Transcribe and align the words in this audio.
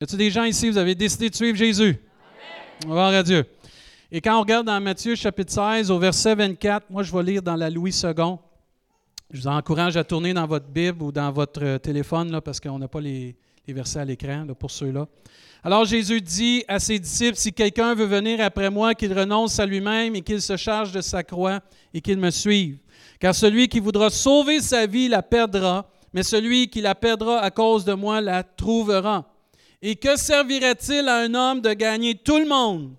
Y 0.00 0.04
a-t-il 0.04 0.18
des 0.18 0.30
gens 0.30 0.44
ici, 0.44 0.70
vous 0.70 0.78
avez 0.78 0.94
décidé 0.94 1.28
de 1.28 1.34
suivre 1.34 1.58
Jésus? 1.58 1.94
Gloire 2.82 3.12
à 3.12 3.22
Dieu. 3.22 3.44
Et 4.10 4.22
quand 4.22 4.34
on 4.38 4.40
regarde 4.40 4.64
dans 4.64 4.80
Matthieu 4.80 5.14
chapitre 5.14 5.52
16, 5.52 5.90
au 5.90 5.98
verset 5.98 6.34
24, 6.34 6.86
moi 6.88 7.02
je 7.02 7.14
vais 7.14 7.22
lire 7.22 7.42
dans 7.42 7.54
la 7.54 7.68
Louis 7.68 7.90
II. 7.90 8.14
Je 9.30 9.40
vous 9.42 9.46
encourage 9.46 9.98
à 9.98 10.04
tourner 10.04 10.32
dans 10.32 10.46
votre 10.46 10.68
Bible 10.68 11.02
ou 11.02 11.12
dans 11.12 11.30
votre 11.30 11.62
euh, 11.62 11.76
téléphone, 11.76 12.32
là, 12.32 12.40
parce 12.40 12.58
qu'on 12.58 12.78
n'a 12.78 12.88
pas 12.88 13.02
les, 13.02 13.36
les 13.66 13.74
versets 13.74 13.98
à 13.98 14.06
l'écran 14.06 14.46
pour 14.58 14.70
ceux-là. 14.70 15.06
Alors 15.62 15.84
Jésus 15.84 16.22
dit 16.22 16.64
à 16.66 16.78
ses 16.78 16.98
disciples, 16.98 17.36
si 17.36 17.52
quelqu'un 17.52 17.94
veut 17.94 18.06
venir 18.06 18.40
après 18.40 18.70
moi, 18.70 18.94
qu'il 18.94 19.12
renonce 19.12 19.60
à 19.60 19.66
lui-même 19.66 20.16
et 20.16 20.22
qu'il 20.22 20.40
se 20.40 20.56
charge 20.56 20.92
de 20.92 21.02
sa 21.02 21.22
croix 21.22 21.60
et 21.92 22.00
qu'il 22.00 22.16
me 22.16 22.30
suive. 22.30 22.78
Car 23.18 23.34
celui 23.34 23.68
qui 23.68 23.80
voudra 23.80 24.08
sauver 24.08 24.62
sa 24.62 24.86
vie 24.86 25.08
la 25.08 25.20
perdra, 25.20 25.90
mais 26.14 26.22
celui 26.22 26.68
qui 26.68 26.80
la 26.80 26.94
perdra 26.94 27.40
à 27.40 27.50
cause 27.50 27.84
de 27.84 27.92
moi 27.92 28.22
la 28.22 28.42
trouvera. 28.42 29.29
Et 29.82 29.96
que 29.96 30.16
servirait-il 30.16 31.08
à 31.08 31.20
un 31.20 31.34
homme 31.34 31.60
de 31.60 31.72
gagner 31.72 32.14
tout 32.14 32.38
le 32.38 32.46
monde, 32.46 32.94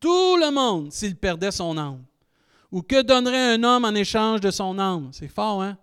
tout 0.00 0.36
le 0.36 0.50
monde, 0.50 0.92
s'il 0.92 1.16
perdait 1.16 1.50
son 1.50 1.76
âme? 1.76 2.04
Ou 2.70 2.82
que 2.82 3.02
donnerait 3.02 3.54
un 3.54 3.62
homme 3.62 3.84
en 3.84 3.94
échange 3.94 4.40
de 4.40 4.50
son 4.50 4.78
âme? 4.78 5.10
C'est 5.12 5.28
fort, 5.28 5.62
hein? 5.62 5.78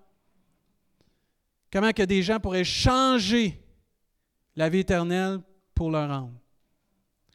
Comment 1.72 1.92
que 1.92 2.04
des 2.04 2.22
gens 2.22 2.40
pourraient 2.40 2.66
changer 2.66 3.64
la 4.56 4.68
vie 4.68 4.80
éternelle 4.80 5.40
pour 5.74 5.90
leur 5.90 6.12
âme? 6.12 6.34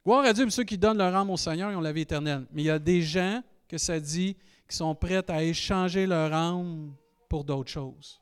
Gloire 0.05 0.27
à 0.27 0.33
Dieu, 0.33 0.49
ceux 0.51 0.65
qui 0.65 0.77
donnent 0.77 0.99
leur 0.99 1.15
âme 1.15 1.30
au 1.30 1.37
Seigneur, 1.37 1.71
ils 1.71 1.77
ont 1.77 1.80
la 1.80 1.93
vie 1.93 2.02
éternelle. 2.02 2.47
Mais 2.52 2.63
il 2.63 2.66
y 2.66 2.71
a 2.71 2.79
des 2.79 3.02
gens 3.02 3.43
que 3.66 3.79
ça 3.79 3.99
dit 3.99 4.37
qui 4.69 4.77
sont 4.77 4.95
prêts 4.95 5.25
à 5.30 5.43
échanger 5.43 6.07
leur 6.07 6.33
âme 6.33 6.93
pour 7.29 7.45
d'autres 7.45 7.71
choses. 7.71 8.21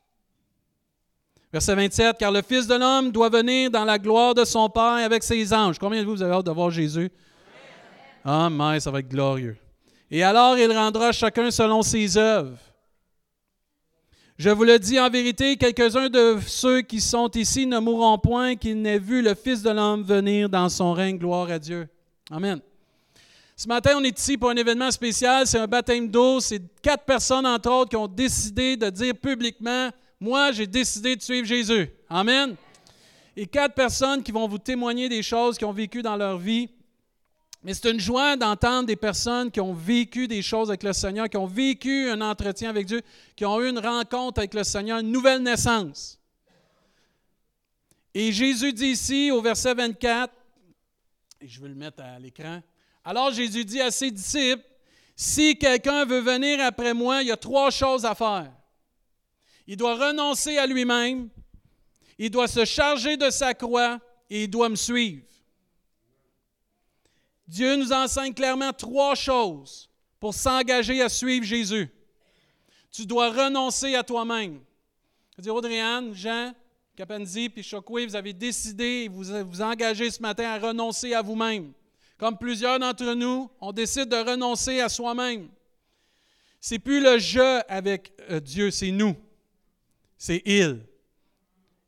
Verset 1.55 1.73
27, 1.73 2.17
car 2.17 2.33
le 2.33 2.41
Fils 2.41 2.67
de 2.67 2.75
l'homme 2.75 3.13
doit 3.13 3.29
venir 3.29 3.71
dans 3.71 3.85
la 3.85 3.97
gloire 3.97 4.33
de 4.33 4.43
son 4.43 4.67
Père 4.67 5.05
avec 5.05 5.23
ses 5.23 5.53
anges. 5.53 5.79
Combien 5.79 6.01
de 6.01 6.05
vous, 6.05 6.17
vous 6.17 6.21
avez 6.21 6.33
hâte 6.33 6.45
de 6.45 6.51
voir 6.51 6.69
Jésus? 6.69 7.09
Amen, 8.25 8.77
ça 8.81 8.91
va 8.91 8.99
être 8.99 9.07
glorieux. 9.07 9.55
Et 10.11 10.21
alors 10.21 10.57
il 10.57 10.69
rendra 10.73 11.13
chacun 11.13 11.49
selon 11.51 11.81
ses 11.81 12.17
œuvres. 12.17 12.57
Je 14.37 14.49
vous 14.49 14.65
le 14.65 14.77
dis 14.77 14.99
en 14.99 15.09
vérité, 15.09 15.55
quelques-uns 15.55 16.09
de 16.09 16.39
ceux 16.45 16.81
qui 16.81 16.99
sont 16.99 17.31
ici 17.35 17.65
ne 17.65 17.79
mourront 17.79 18.17
point 18.17 18.57
qu'ils 18.57 18.81
n'aient 18.81 18.99
vu 18.99 19.21
le 19.21 19.33
Fils 19.33 19.61
de 19.61 19.69
l'homme 19.69 20.03
venir 20.03 20.49
dans 20.49 20.67
son 20.67 20.91
règne. 20.91 21.17
Gloire 21.17 21.49
à 21.49 21.57
Dieu. 21.57 21.87
Amen. 22.29 22.59
Ce 23.55 23.69
matin, 23.69 23.91
on 23.95 24.03
est 24.03 24.19
ici 24.19 24.37
pour 24.37 24.49
un 24.49 24.57
événement 24.57 24.91
spécial. 24.91 25.47
C'est 25.47 25.59
un 25.59 25.67
baptême 25.67 26.09
d'eau. 26.09 26.41
C'est 26.41 26.61
quatre 26.81 27.05
personnes, 27.05 27.45
entre 27.45 27.71
autres, 27.71 27.91
qui 27.91 27.95
ont 27.95 28.09
décidé 28.09 28.75
de 28.75 28.89
dire 28.89 29.13
publiquement 29.15 29.89
Moi, 30.25 30.51
j'ai 30.53 30.65
décidé 30.65 31.15
de 31.15 31.21
suivre 31.21 31.45
Jésus. 31.45 31.87
Amen. 32.09 32.55
Et 33.37 33.45
quatre 33.45 33.75
personnes 33.75 34.23
qui 34.23 34.31
vont 34.31 34.47
vous 34.47 34.57
témoigner 34.57 35.07
des 35.07 35.21
choses 35.21 35.55
qu'ils 35.55 35.67
ont 35.67 35.71
vécues 35.71 36.01
dans 36.01 36.15
leur 36.15 36.39
vie. 36.39 36.67
Mais 37.63 37.75
c'est 37.75 37.91
une 37.91 37.99
joie 37.99 38.35
d'entendre 38.35 38.87
des 38.87 38.95
personnes 38.95 39.51
qui 39.51 39.61
ont 39.61 39.75
vécu 39.75 40.27
des 40.27 40.41
choses 40.41 40.71
avec 40.71 40.81
le 40.81 40.93
Seigneur, 40.93 41.29
qui 41.29 41.37
ont 41.37 41.45
vécu 41.45 42.09
un 42.09 42.21
entretien 42.21 42.71
avec 42.71 42.87
Dieu, 42.87 43.03
qui 43.35 43.45
ont 43.45 43.61
eu 43.61 43.69
une 43.69 43.77
rencontre 43.77 44.39
avec 44.39 44.55
le 44.55 44.63
Seigneur, 44.63 44.97
une 44.97 45.11
nouvelle 45.11 45.43
naissance. 45.43 46.19
Et 48.11 48.31
Jésus 48.31 48.73
dit 48.73 48.87
ici 48.87 49.29
au 49.29 49.43
verset 49.43 49.75
24, 49.75 50.33
et 51.39 51.47
je 51.47 51.61
vais 51.61 51.69
le 51.69 51.75
mettre 51.75 52.01
à 52.01 52.17
l'écran, 52.17 52.63
alors 53.03 53.31
Jésus 53.31 53.63
dit 53.63 53.79
à 53.79 53.91
ses 53.91 54.09
disciples, 54.09 54.63
si 55.15 55.55
quelqu'un 55.55 56.03
veut 56.03 56.21
venir 56.21 56.65
après 56.65 56.95
moi, 56.95 57.21
il 57.21 57.27
y 57.27 57.31
a 57.31 57.37
trois 57.37 57.69
choses 57.69 58.05
à 58.05 58.15
faire. 58.15 58.51
Il 59.67 59.77
doit 59.77 59.95
renoncer 59.95 60.57
à 60.57 60.67
lui-même, 60.67 61.29
il 62.17 62.29
doit 62.29 62.47
se 62.47 62.65
charger 62.65 63.17
de 63.17 63.29
sa 63.29 63.53
croix 63.53 63.99
et 64.29 64.43
il 64.43 64.49
doit 64.49 64.69
me 64.69 64.75
suivre. 64.75 65.23
Dieu 67.47 67.75
nous 67.75 67.91
enseigne 67.91 68.33
clairement 68.33 68.73
trois 68.73 69.15
choses 69.15 69.89
pour 70.19 70.33
s'engager 70.33 71.01
à 71.01 71.09
suivre 71.09 71.45
Jésus. 71.45 71.89
Tu 72.91 73.05
dois 73.05 73.29
renoncer 73.29 73.95
à 73.95 74.03
toi-même. 74.03 74.61
Dire, 75.37 75.53
Audrey-Anne, 75.53 76.13
Jean, 76.13 76.53
Capanzi 76.95 77.49
puis 77.49 77.61
Chokwe, 77.61 78.05
vous 78.07 78.15
avez 78.15 78.33
décidé, 78.33 79.09
vous 79.09 79.23
vous 79.45 79.61
engagez 79.61 80.09
ce 80.09 80.21
matin 80.21 80.45
à 80.45 80.59
renoncer 80.59 81.13
à 81.13 81.21
vous-même. 81.21 81.73
Comme 82.17 82.37
plusieurs 82.37 82.79
d'entre 82.79 83.13
nous, 83.13 83.49
on 83.59 83.73
décide 83.73 84.07
de 84.07 84.15
renoncer 84.15 84.79
à 84.79 84.87
soi-même. 84.87 85.49
C'est 86.61 86.79
plus 86.79 87.01
le 87.01 87.19
je 87.19 87.61
avec 87.69 88.13
euh, 88.31 88.39
Dieu, 88.39 88.71
c'est 88.71 88.91
nous. 88.91 89.15
C'est 90.17 90.41
il. 90.45 90.81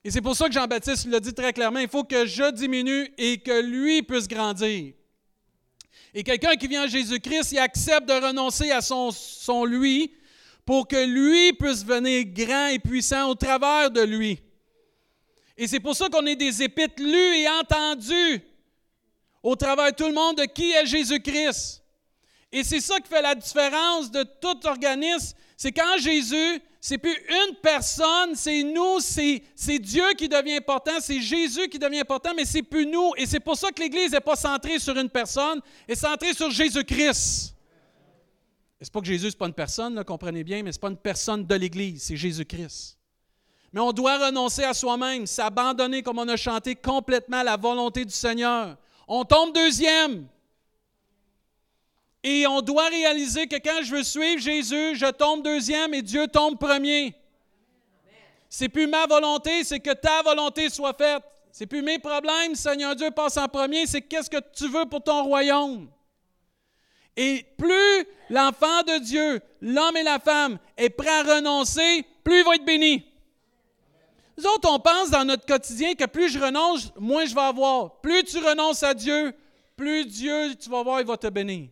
Et 0.03 0.11
c'est 0.11 0.21
pour 0.21 0.35
ça 0.35 0.47
que 0.47 0.53
Jean-Baptiste 0.53 1.07
l'a 1.07 1.19
dit 1.19 1.33
très 1.33 1.51
clairement, 1.53 1.79
il 1.79 1.89
faut 1.89 2.03
que 2.03 2.25
je 2.25 2.51
diminue 2.51 3.13
et 3.17 3.39
que 3.39 3.61
lui 3.61 4.01
puisse 4.03 4.27
grandir. 4.27 4.93
Et 6.13 6.23
quelqu'un 6.23 6.55
qui 6.55 6.67
vient 6.67 6.83
à 6.83 6.87
Jésus-Christ, 6.87 7.51
il 7.51 7.59
accepte 7.59 8.07
de 8.07 8.13
renoncer 8.13 8.71
à 8.71 8.81
son, 8.81 9.11
son 9.11 9.65
lui 9.65 10.13
pour 10.65 10.87
que 10.87 11.05
lui 11.05 11.53
puisse 11.53 11.85
venir 11.85 12.25
grand 12.25 12.67
et 12.67 12.79
puissant 12.79 13.29
au 13.29 13.35
travers 13.35 13.91
de 13.91 14.01
lui. 14.01 14.39
Et 15.57 15.67
c'est 15.67 15.79
pour 15.79 15.95
ça 15.95 16.09
qu'on 16.09 16.25
est 16.25 16.35
des 16.35 16.61
épîtres 16.61 17.01
lus 17.01 17.37
et 17.37 17.49
entendus 17.49 18.41
au 19.41 19.55
travers 19.55 19.91
de 19.91 19.95
tout 19.95 20.07
le 20.07 20.13
monde 20.13 20.37
de 20.37 20.43
qui 20.43 20.71
est 20.71 20.85
Jésus-Christ. 20.85 21.83
Et 22.51 22.63
c'est 22.63 22.79
ça 22.79 22.99
qui 22.99 23.07
fait 23.07 23.21
la 23.21 23.35
différence 23.35 24.11
de 24.11 24.23
tout 24.23 24.67
organisme, 24.67 25.35
c'est 25.57 25.71
quand 25.71 25.97
Jésus 25.97 26.61
c'est 26.79 26.97
plus 26.97 27.17
une 27.29 27.55
personne, 27.55 28.33
c'est 28.35 28.63
nous, 28.63 29.01
c'est, 29.01 29.41
Dieu 29.79 30.13
qui 30.17 30.29
devient 30.29 30.55
important, 30.55 30.99
c'est 31.01 31.19
Jésus 31.19 31.67
qui 31.67 31.77
devient 31.77 31.99
important, 31.99 32.31
mais 32.33 32.45
c'est 32.45 32.61
plus 32.61 32.85
nous. 32.85 33.11
Et 33.17 33.25
c'est 33.25 33.41
pour 33.41 33.57
ça 33.57 33.71
que 33.71 33.81
l'Église 33.81 34.11
n'est 34.11 34.21
pas 34.21 34.37
centrée 34.37 34.79
sur 34.79 34.97
une 34.97 35.09
personne, 35.09 35.59
elle 35.85 35.93
est 35.93 35.95
centrée 35.95 36.33
sur 36.33 36.49
Jésus-Christ. 36.49 37.55
C'est 38.79 38.93
pas 38.93 39.01
que 39.01 39.07
Jésus, 39.07 39.25
n'est 39.25 39.31
pas 39.33 39.47
une 39.47 39.53
personne, 39.53 40.01
comprenez 40.05 40.45
bien, 40.45 40.63
mais 40.63 40.71
ce 40.71 40.77
n'est 40.77 40.81
pas 40.81 40.89
une 40.89 40.97
personne 40.97 41.45
de 41.45 41.55
l'Église, 41.55 42.03
c'est 42.03 42.15
Jésus-Christ. 42.15 42.97
Mais 43.73 43.81
on 43.81 43.91
doit 43.91 44.27
renoncer 44.27 44.63
à 44.63 44.73
soi-même, 44.73 45.25
s'abandonner, 45.25 46.03
comme 46.03 46.19
on 46.19 46.27
a 46.29 46.37
chanté, 46.37 46.75
complètement 46.75 47.39
à 47.39 47.43
la 47.43 47.57
volonté 47.57 48.05
du 48.05 48.13
Seigneur. 48.13 48.77
On 49.07 49.25
tombe 49.25 49.53
deuxième. 49.53 50.27
Et 52.23 52.47
on 52.47 52.61
doit 52.61 52.87
réaliser 52.89 53.47
que 53.47 53.55
quand 53.57 53.83
je 53.83 53.95
veux 53.95 54.03
suivre 54.03 54.41
Jésus, 54.41 54.95
je 54.95 55.09
tombe 55.11 55.43
deuxième 55.43 55.93
et 55.93 56.01
Dieu 56.01 56.27
tombe 56.27 56.57
premier. 56.57 57.13
C'est 58.49 58.69
plus 58.69 58.87
ma 58.87 59.05
volonté, 59.05 59.63
c'est 59.63 59.79
que 59.79 59.93
ta 59.93 60.21
volonté 60.21 60.69
soit 60.69 60.93
faite. 60.93 61.23
C'est 61.51 61.65
plus 61.65 61.81
mes 61.81 61.99
problèmes, 61.99 62.55
Seigneur 62.55 62.95
Dieu 62.95 63.09
passe 63.11 63.37
en 63.37 63.47
premier, 63.47 63.87
c'est 63.87 64.01
qu'est-ce 64.01 64.29
que 64.29 64.37
tu 64.55 64.67
veux 64.67 64.85
pour 64.85 65.03
ton 65.03 65.23
royaume. 65.23 65.89
Et 67.15 67.45
plus 67.57 68.05
l'enfant 68.29 68.83
de 68.83 68.99
Dieu, 68.99 69.41
l'homme 69.61 69.97
et 69.97 70.03
la 70.03 70.19
femme, 70.19 70.59
est 70.77 70.91
prêt 70.91 71.09
à 71.09 71.23
renoncer, 71.23 72.05
plus 72.23 72.39
il 72.39 72.45
va 72.45 72.55
être 72.55 72.65
béni. 72.65 73.03
Nous 74.37 74.45
autres, 74.45 74.69
on 74.71 74.77
pense 74.77 75.09
dans 75.09 75.25
notre 75.25 75.47
quotidien 75.47 75.95
que 75.95 76.05
plus 76.05 76.29
je 76.29 76.37
renonce, 76.37 76.93
moins 76.99 77.25
je 77.25 77.33
vais 77.33 77.41
avoir. 77.41 77.99
Plus 78.01 78.23
tu 78.23 78.37
renonces 78.37 78.83
à 78.83 78.93
Dieu, 78.93 79.33
plus 79.75 80.05
Dieu, 80.05 80.53
tu 80.55 80.69
vas 80.69 80.83
voir, 80.83 81.01
il 81.01 81.07
va 81.07 81.17
te 81.17 81.27
bénir. 81.27 81.69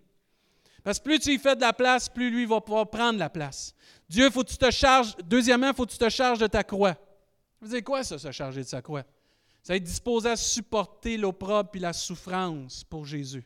Parce 0.86 1.00
que 1.00 1.04
plus 1.04 1.18
tu 1.18 1.34
y 1.34 1.40
fais 1.40 1.56
de 1.56 1.62
la 1.62 1.74
place, 1.74 2.08
plus 2.08 2.30
lui 2.30 2.46
va 2.46 2.62
pouvoir 2.62 2.88
prendre 2.88 3.18
la 3.18 3.28
place. 3.28 3.74
Dieu, 4.08 4.30
faut 4.30 4.44
que 4.44 4.52
tu 4.52 4.58
te 4.58 4.70
charges. 4.70 5.16
Deuxièmement, 5.26 5.74
faut 5.74 5.84
que 5.88 5.92
tu 5.92 5.98
te 5.98 6.10
charges 6.10 6.38
de 6.38 6.46
ta 6.46 6.64
croix. 6.64 6.96
Vous 7.60 7.70
savez 7.70 7.82
quoi, 7.82 8.04
ça, 8.04 8.20
se 8.20 8.32
charger 8.32 8.62
de 8.62 8.68
sa 8.68 8.84
croix? 8.84 9.04
C'est 9.64 9.78
être 9.78 9.84
disposé 9.84 10.30
à 10.30 10.36
supporter 10.36 11.18
l'opprobre 11.18 11.72
et 11.74 11.80
la 11.80 11.92
souffrance 11.92 12.84
pour 12.84 13.04
Jésus. 13.04 13.44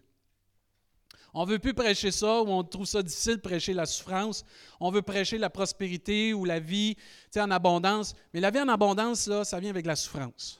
On 1.34 1.46
ne 1.46 1.52
veut 1.52 1.60
plus 1.60 1.74
prêcher 1.74 2.12
ça, 2.12 2.42
ou 2.42 2.50
on 2.50 2.62
trouve 2.62 2.86
ça 2.86 3.02
difficile 3.02 3.38
de 3.38 3.42
prêcher 3.42 3.72
la 3.72 3.86
souffrance. 3.86 4.44
On 4.82 4.92
veut 4.92 5.02
prêcher 5.02 5.38
la 5.38 5.50
prospérité 5.50 6.34
ou 6.34 6.44
la 6.44 6.60
vie 6.60 6.98
en 7.38 7.52
abondance. 7.52 8.16
Mais 8.34 8.42
la 8.42 8.52
vie 8.52 8.60
en 8.60 8.68
abondance, 8.68 9.28
là, 9.28 9.46
ça 9.46 9.62
vient 9.62 9.70
avec 9.70 9.86
la 9.86 9.96
souffrance. 9.96 10.59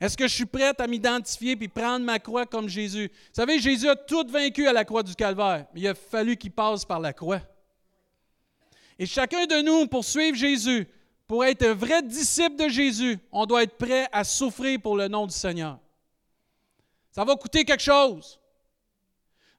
Est-ce 0.00 0.16
que 0.16 0.26
je 0.26 0.34
suis 0.34 0.46
prête 0.46 0.80
à 0.80 0.86
m'identifier 0.86 1.56
puis 1.56 1.68
prendre 1.68 2.04
ma 2.04 2.18
croix 2.18 2.46
comme 2.46 2.68
Jésus? 2.68 3.08
Vous 3.08 3.34
savez, 3.34 3.58
Jésus 3.58 3.88
a 3.88 3.96
tout 3.96 4.26
vaincu 4.26 4.66
à 4.66 4.72
la 4.72 4.84
croix 4.84 5.02
du 5.02 5.14
Calvaire, 5.14 5.66
mais 5.74 5.80
il 5.80 5.88
a 5.88 5.94
fallu 5.94 6.36
qu'il 6.36 6.52
passe 6.52 6.86
par 6.86 7.00
la 7.00 7.12
croix. 7.12 7.42
Et 8.98 9.04
chacun 9.04 9.46
de 9.46 9.60
nous, 9.60 9.86
pour 9.86 10.04
suivre 10.04 10.36
Jésus, 10.36 10.86
pour 11.26 11.44
être 11.44 11.62
un 11.62 11.74
vrai 11.74 12.02
disciple 12.02 12.56
de 12.56 12.68
Jésus, 12.68 13.18
on 13.30 13.44
doit 13.44 13.62
être 13.62 13.76
prêt 13.76 14.08
à 14.10 14.24
souffrir 14.24 14.80
pour 14.80 14.96
le 14.96 15.06
nom 15.08 15.26
du 15.26 15.34
Seigneur. 15.34 15.78
Ça 17.10 17.24
va 17.24 17.36
coûter 17.36 17.64
quelque 17.64 17.82
chose. 17.82 18.40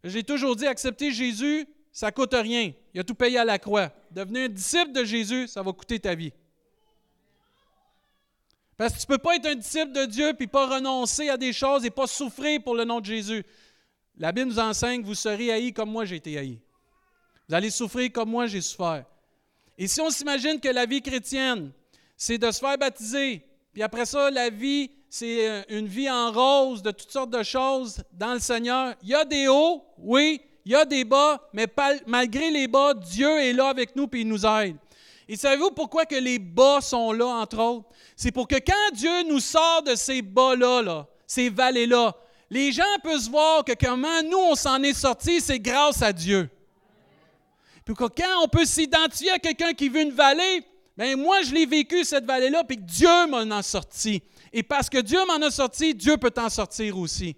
J'ai 0.04 0.24
toujours 0.24 0.56
dit, 0.56 0.66
accepter 0.66 1.12
Jésus, 1.12 1.68
ça 1.92 2.08
ne 2.08 2.12
coûte 2.12 2.34
rien. 2.34 2.74
Il 2.94 3.00
a 3.00 3.04
tout 3.04 3.16
payé 3.16 3.38
à 3.38 3.46
la 3.46 3.60
croix. 3.60 3.92
Devenir 4.10 4.46
un 4.46 4.50
disciple 4.50 4.92
de 4.92 5.04
Jésus, 5.04 5.48
ça 5.48 5.62
va 5.62 5.72
coûter 5.72 6.00
ta 6.00 6.16
vie. 6.16 6.34
Parce 8.82 8.94
que 8.94 8.98
tu 8.98 9.06
ne 9.12 9.16
peux 9.16 9.22
pas 9.22 9.36
être 9.36 9.46
un 9.46 9.54
disciple 9.54 9.92
de 9.92 10.06
Dieu 10.06 10.34
puis 10.36 10.48
pas 10.48 10.66
renoncer 10.66 11.30
à 11.30 11.38
des 11.38 11.54
choses 11.54 11.86
et 11.86 11.92
pas 11.92 12.08
souffrir 12.08 12.64
pour 12.64 12.74
le 12.74 12.84
nom 12.84 13.00
de 13.00 13.06
Jésus. 13.06 13.46
La 14.18 14.32
Bible 14.32 14.50
nous 14.50 14.58
enseigne 14.58 15.04
que 15.04 15.06
vous 15.06 15.14
serez 15.14 15.52
haïs 15.52 15.72
comme 15.72 15.92
moi 15.92 16.04
j'ai 16.04 16.16
été 16.16 16.36
haï. 16.36 16.58
Vous 17.48 17.54
allez 17.54 17.70
souffrir 17.70 18.12
comme 18.12 18.32
moi 18.32 18.48
j'ai 18.48 18.60
souffert. 18.60 19.06
Et 19.78 19.88
si 19.88 20.02
on 20.02 20.10
s'imagine 20.10 20.60
que 20.60 20.70
la 20.70 20.88
vie 20.88 21.00
chrétienne, 21.04 21.72
c'est 22.18 22.40
de 22.40 22.50
se 22.50 22.58
faire 22.60 22.76
baptiser, 22.76 23.46
puis 23.72 23.84
après 23.84 24.08
ça, 24.08 24.32
la 24.32 24.50
vie, 24.50 24.90
c'est 25.12 25.48
euh, 25.48 25.62
une 25.70 25.86
vie 25.86 26.10
en 26.10 26.32
rose, 26.32 26.82
de 26.82 26.90
toutes 26.90 27.12
sortes 27.12 27.30
de 27.30 27.44
choses 27.44 28.04
dans 28.14 28.34
le 28.34 28.40
Seigneur. 28.40 28.96
Il 29.04 29.10
y 29.10 29.14
a 29.14 29.26
des 29.26 29.48
hauts, 29.48 29.84
oui, 30.00 30.42
il 30.66 30.72
y 30.72 30.76
a 30.76 30.86
des 30.86 31.06
bas, 31.06 31.40
mais 31.54 31.68
malgré 32.08 32.50
les 32.50 32.68
bas, 32.68 32.96
Dieu 32.96 33.30
est 33.42 33.54
là 33.54 33.68
avec 33.68 33.96
nous 33.96 34.10
et 34.12 34.22
il 34.22 34.28
nous 34.28 34.44
aide. 34.44 34.78
Et 35.32 35.38
savez-vous 35.38 35.72
pourquoi 35.72 36.06
que 36.06 36.16
les 36.16 36.40
bas 36.40 36.82
sont 36.82 37.14
là, 37.14 37.26
entre 37.26 37.58
autres? 37.58 37.88
C'est 38.18 38.34
pour 38.34 38.50
que 38.50 38.58
quand 38.58 38.92
Dieu 38.94 39.24
nous 39.30 39.40
sort 39.40 39.82
de 39.82 39.96
ces 39.96 40.22
bas-là, 40.22 40.82
là, 40.82 41.08
ces 41.26 41.48
vallées-là, 41.48 42.14
les 42.50 42.74
gens 42.74 42.84
peuvent 43.02 43.30
voir 43.30 43.64
que 43.64 43.72
comment 43.72 44.22
nous, 44.24 44.38
on 44.38 44.56
s'en 44.56 44.84
est 44.84 44.94
sortis, 44.94 45.40
c'est 45.40 45.58
grâce 45.58 46.02
à 46.02 46.12
Dieu. 46.12 46.50
Puis 47.86 47.96
que 47.96 48.04
quand 48.10 48.44
on 48.44 48.50
peut 48.50 48.66
s'identifier 48.66 49.32
à 49.32 49.40
quelqu'un 49.40 49.72
qui 49.72 49.88
vit 49.88 50.02
une 50.02 50.12
vallée, 50.12 50.66
bien 50.98 51.16
moi, 51.16 51.42
je 51.44 51.54
l'ai 51.54 51.66
vécu, 51.66 52.04
cette 52.04 52.26
vallée-là, 52.26 52.66
puis 52.66 52.76
Dieu 52.76 53.28
m'en 53.28 53.50
a 53.52 53.64
sorti. 53.64 54.22
Et 54.52 54.64
parce 54.64 54.90
que 54.90 54.98
Dieu 54.98 55.26
m'en 55.28 55.42
a 55.48 55.50
sorti, 55.50 55.96
Dieu 55.96 56.18
peut 56.18 56.32
t'en 56.32 56.50
sortir 56.50 56.98
aussi. 56.98 57.38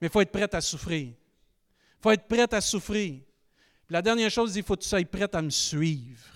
Mais 0.00 0.06
il 0.06 0.08
faut 0.08 0.20
être 0.20 0.30
prêt 0.30 0.54
à 0.54 0.60
souffrir. 0.60 1.08
Il 1.08 2.00
faut 2.00 2.12
être 2.12 2.28
prêt 2.28 2.46
à 2.54 2.60
souffrir. 2.60 3.14
Puis 3.88 3.92
la 3.92 4.02
dernière 4.02 4.30
chose, 4.30 4.54
il 4.54 4.62
faut 4.62 4.76
que 4.76 4.82
tu 4.82 4.88
sois 4.88 5.04
prêt 5.04 5.28
à 5.32 5.42
me 5.42 5.50
suivre. 5.50 6.32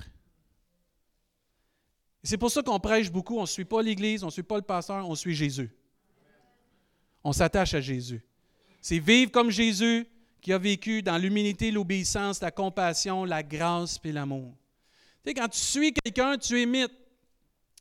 C'est 2.26 2.38
pour 2.38 2.50
ça 2.50 2.60
qu'on 2.60 2.80
prêche 2.80 3.10
beaucoup. 3.10 3.38
On 3.38 3.42
ne 3.42 3.46
suit 3.46 3.64
pas 3.64 3.80
l'Église, 3.82 4.24
on 4.24 4.26
ne 4.26 4.32
suit 4.32 4.42
pas 4.42 4.56
le 4.56 4.62
pasteur, 4.62 5.08
on 5.08 5.14
suit 5.14 5.34
Jésus. 5.34 5.70
On 7.22 7.32
s'attache 7.32 7.72
à 7.74 7.80
Jésus. 7.80 8.20
C'est 8.80 8.98
vivre 8.98 9.30
comme 9.30 9.48
Jésus 9.48 10.08
qui 10.40 10.52
a 10.52 10.58
vécu 10.58 11.02
dans 11.02 11.18
l'humilité, 11.18 11.70
l'obéissance, 11.70 12.40
la 12.40 12.50
compassion, 12.50 13.24
la 13.24 13.44
grâce 13.44 14.00
et 14.02 14.10
l'amour. 14.10 14.56
Tu 15.24 15.30
sais, 15.30 15.34
quand 15.34 15.48
tu 15.48 15.60
suis 15.60 15.92
quelqu'un, 15.92 16.36
tu 16.36 16.60
imites. 16.60 16.90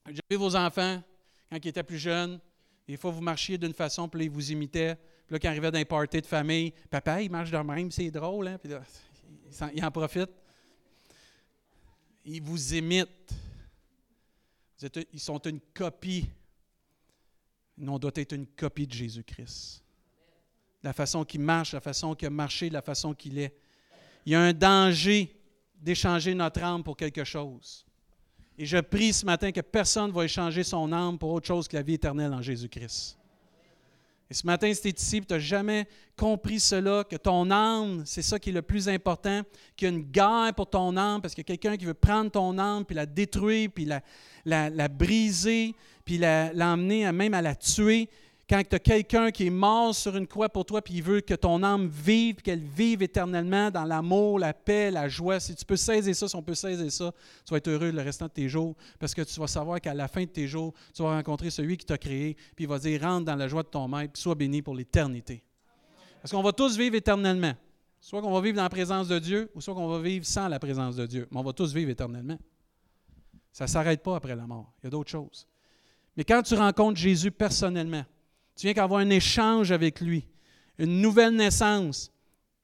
J'ai 0.07 0.21
vu 0.29 0.37
vos 0.37 0.55
enfants, 0.55 1.01
quand 1.49 1.57
ils 1.63 1.69
étaient 1.69 1.83
plus 1.83 1.97
jeunes, 1.97 2.39
des 2.87 2.97
fois 2.97 3.09
vous 3.09 3.21
marchiez 3.21 3.57
d'une 3.57 3.73
façon, 3.73 4.07
puis 4.07 4.25
ils 4.25 4.29
vous 4.29 4.51
imitaient. 4.51 4.95
Puis 5.25 5.33
là, 5.33 5.39
quand 5.39 5.47
ils 5.47 5.51
arrivaient 5.51 5.71
dans 5.71 5.79
un 5.79 5.85
party 5.85 6.21
de 6.21 6.27
famille, 6.27 6.71
papa, 6.91 7.19
il 7.19 7.31
marche 7.31 7.49
de 7.49 7.57
même, 7.57 7.89
c'est 7.89 8.11
drôle, 8.11 8.47
hein? 8.47 8.59
Puis 8.59 8.69
là, 8.69 8.81
il 9.73 9.83
en 9.83 9.89
profite. 9.89 10.29
Ils 12.25 12.43
vous 12.43 12.75
imitent. 12.75 13.33
Ils 15.13 15.19
sont 15.19 15.39
une 15.39 15.59
copie 15.73 16.29
nous, 17.77 17.91
on 17.91 17.99
doit 17.99 18.11
être 18.15 18.33
une 18.33 18.47
copie 18.47 18.87
de 18.87 18.93
Jésus-Christ. 18.93 19.83
La 20.83 20.93
façon 20.93 21.25
qu'il 21.25 21.41
marche, 21.41 21.73
la 21.73 21.81
façon 21.81 22.15
qu'il 22.15 22.27
a 22.27 22.31
marché, 22.31 22.69
la 22.69 22.81
façon 22.81 23.13
qu'il 23.13 23.37
est. 23.37 23.55
Il 24.25 24.31
y 24.31 24.35
a 24.35 24.41
un 24.41 24.53
danger 24.53 25.35
d'échanger 25.75 26.33
notre 26.33 26.63
âme 26.63 26.83
pour 26.83 26.95
quelque 26.95 27.23
chose. 27.23 27.85
Et 28.57 28.65
je 28.65 28.77
prie 28.77 29.11
ce 29.11 29.25
matin 29.25 29.51
que 29.51 29.61
personne 29.61 30.07
ne 30.07 30.15
va 30.15 30.23
échanger 30.23 30.63
son 30.63 30.91
âme 30.93 31.17
pour 31.17 31.31
autre 31.31 31.47
chose 31.47 31.67
que 31.67 31.75
la 31.75 31.83
vie 31.83 31.95
éternelle 31.95 32.33
en 32.33 32.41
Jésus-Christ. 32.41 33.17
Et 34.29 34.33
ce 34.33 34.45
matin, 34.45 34.73
si 34.73 34.81
tu 34.93 35.01
ici 35.01 35.21
tu 35.21 35.33
n'as 35.33 35.39
jamais 35.39 35.87
compris 36.17 36.59
cela, 36.59 37.03
que 37.03 37.15
ton 37.15 37.51
âme, 37.51 38.03
c'est 38.05 38.23
ça 38.23 38.39
qui 38.39 38.49
est 38.49 38.53
le 38.53 38.63
plus 38.63 38.89
important, 38.89 39.41
qu'il 39.75 39.87
y 39.87 39.91
a 39.91 39.93
une 39.93 40.03
guerre 40.03 40.51
pour 40.55 40.69
ton 40.69 40.97
âme, 40.97 41.21
parce 41.21 41.35
qu'il 41.35 41.43
y 41.43 41.51
a 41.51 41.55
quelqu'un 41.55 41.77
qui 41.77 41.85
veut 41.85 41.93
prendre 41.93 42.31
ton 42.31 42.57
âme, 42.57 42.85
puis 42.85 42.95
la 42.95 43.05
détruire, 43.05 43.69
puis 43.73 43.85
la, 43.85 44.01
la, 44.45 44.87
briser, 44.87 45.75
puis 46.03 46.17
l'emmener 46.17 47.11
même 47.11 47.33
à 47.33 47.41
la 47.41 47.55
tuer. 47.55 48.09
Quand 48.47 48.61
tu 48.67 48.75
as 48.75 48.79
quelqu'un 48.79 49.31
qui 49.31 49.47
est 49.47 49.51
mort 49.51 49.95
sur 49.95 50.15
une 50.15 50.27
croix 50.27 50.49
pour 50.49 50.65
toi, 50.65 50.79
puis 50.79 50.95
il 50.95 51.03
veut 51.03 51.21
que 51.21 51.33
ton 51.33 51.63
âme 51.63 51.87
vive, 51.87 52.35
qu'elle 52.35 52.61
vive 52.61 53.01
éternellement 53.01 53.71
dans 53.71 53.85
l'amour, 53.85 54.37
la 54.37 54.53
paix, 54.53 54.91
la 54.91 55.09
joie, 55.09 55.39
si 55.39 55.55
tu 55.55 55.65
peux 55.65 55.75
saisir 55.75 56.15
ça, 56.15 56.27
si 56.27 56.35
on 56.35 56.43
peut 56.43 56.53
saisir 56.53 56.91
ça, 56.91 57.11
tu 57.43 57.51
vas 57.51 57.57
être 57.57 57.67
heureux 57.67 57.89
le 57.89 58.01
restant 58.03 58.25
de 58.27 58.31
tes 58.31 58.47
jours, 58.47 58.75
parce 58.99 59.15
que 59.15 59.23
tu 59.23 59.39
vas 59.39 59.47
savoir 59.47 59.81
qu'à 59.81 59.95
la 59.95 60.07
fin 60.07 60.21
de 60.21 60.29
tes 60.29 60.47
jours, 60.47 60.75
tu 60.93 61.01
vas 61.01 61.15
rencontrer 61.15 61.49
celui 61.49 61.75
qui 61.75 61.87
t'a 61.87 61.97
créé, 61.97 62.35
puis 62.55 62.65
il 62.65 62.67
va 62.67 62.77
dire 62.77 63.01
rentre 63.01 63.25
dans 63.25 63.35
la 63.35 63.47
joie 63.47 63.63
de 63.63 63.67
ton 63.67 63.87
maître, 63.87 64.13
puis 64.13 64.21
sois 64.21 64.35
béni 64.35 64.61
pour 64.61 64.75
l'éternité. 64.75 65.43
Parce 66.21 66.31
qu'on 66.31 66.43
va 66.43 66.53
tous 66.53 66.77
vivre 66.77 66.95
éternellement. 66.95 67.53
Soit 67.99 68.21
qu'on 68.21 68.31
va 68.31 68.41
vivre 68.41 68.57
dans 68.57 68.63
la 68.63 68.69
présence 68.69 69.07
de 69.07 69.17
Dieu, 69.17 69.49
ou 69.55 69.61
soit 69.61 69.73
qu'on 69.73 69.87
va 69.87 69.99
vivre 69.99 70.25
sans 70.25 70.47
la 70.47 70.59
présence 70.59 70.95
de 70.95 71.07
Dieu. 71.07 71.27
Mais 71.31 71.39
on 71.39 71.43
va 71.43 71.53
tous 71.53 71.73
vivre 71.73 71.89
éternellement. 71.89 72.37
Ça 73.51 73.63
ne 73.63 73.69
s'arrête 73.69 74.03
pas 74.03 74.15
après 74.15 74.35
la 74.35 74.45
mort. 74.45 74.71
Il 74.79 74.85
y 74.85 74.87
a 74.87 74.89
d'autres 74.91 75.09
choses. 75.09 75.47
Mais 76.15 76.23
quand 76.23 76.43
tu 76.43 76.53
rencontres 76.53 76.99
Jésus 76.99 77.31
personnellement, 77.31 78.05
tu 78.55 78.67
viens 78.67 78.73
qu'avoir 78.73 79.01
un 79.01 79.09
échange 79.09 79.71
avec 79.71 80.01
lui, 80.01 80.25
une 80.77 81.01
nouvelle 81.01 81.35
naissance, 81.35 82.11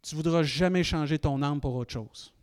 tu 0.01 0.15
ne 0.15 0.17
voudras 0.17 0.43
jamais 0.43 0.83
changer 0.83 1.19
ton 1.19 1.41
âme 1.41 1.59
pour 1.59 1.75
autre 1.75 1.91
chose. 1.91 2.33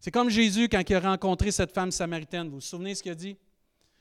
C'est 0.00 0.10
comme 0.10 0.30
Jésus 0.30 0.68
quand 0.68 0.82
il 0.88 0.94
a 0.94 1.00
rencontré 1.00 1.50
cette 1.50 1.72
femme 1.72 1.90
samaritaine. 1.90 2.48
Vous 2.48 2.56
vous 2.56 2.60
souvenez 2.60 2.94
ce 2.94 3.02
qu'il 3.02 3.12
a 3.12 3.16
dit? 3.16 3.36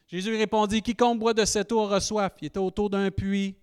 Jésus 0.07 0.35
répondit 0.35 0.81
Quiconque 0.81 1.19
boit 1.19 1.33
de 1.33 1.43
cette 1.43 1.71
eau 1.71 1.79
aura 1.79 1.99
soif. 1.99 2.33
Il 2.41 2.47
était 2.47 2.59
autour 2.59 2.89
d'un 2.89 3.09
puits. 3.09 3.55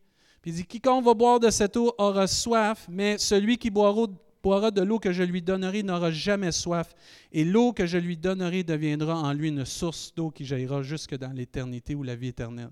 Puis 0.43 0.51
il 0.51 0.55
dit 0.55 0.65
Quiconque 0.65 1.05
va 1.05 1.15
boire 1.15 1.41
de 1.41 1.49
cette 1.51 1.77
eau 1.77 1.95
aura 1.97 2.27
soif, 2.27 2.87
mais 2.91 3.17
celui 3.19 3.57
qui 3.57 3.71
boira 3.71 4.07
boira 4.43 4.71
de 4.71 4.83
l'eau 4.83 4.99
que 4.99 5.11
je 5.11 5.23
lui 5.23 5.41
donnerai 5.41 5.83
n'aura 5.83 6.11
jamais 6.11 6.53
soif, 6.53 6.95
et 7.33 7.45
l'eau 7.45 7.73
que 7.73 7.87
je 7.87 7.97
lui 7.97 8.19
donnerai 8.19 8.63
deviendra 8.63 9.15
en 9.17 9.33
lui 9.33 9.49
une 9.49 9.65
source 9.65 10.13
d'eau 10.15 10.31
qui 10.31 10.45
jaillira 10.45 10.83
jusque 10.83 11.17
dans 11.17 11.33
l'éternité 11.33 11.95
ou 11.95 12.03
la 12.03 12.15
vie 12.15 12.29
éternelle. 12.29 12.69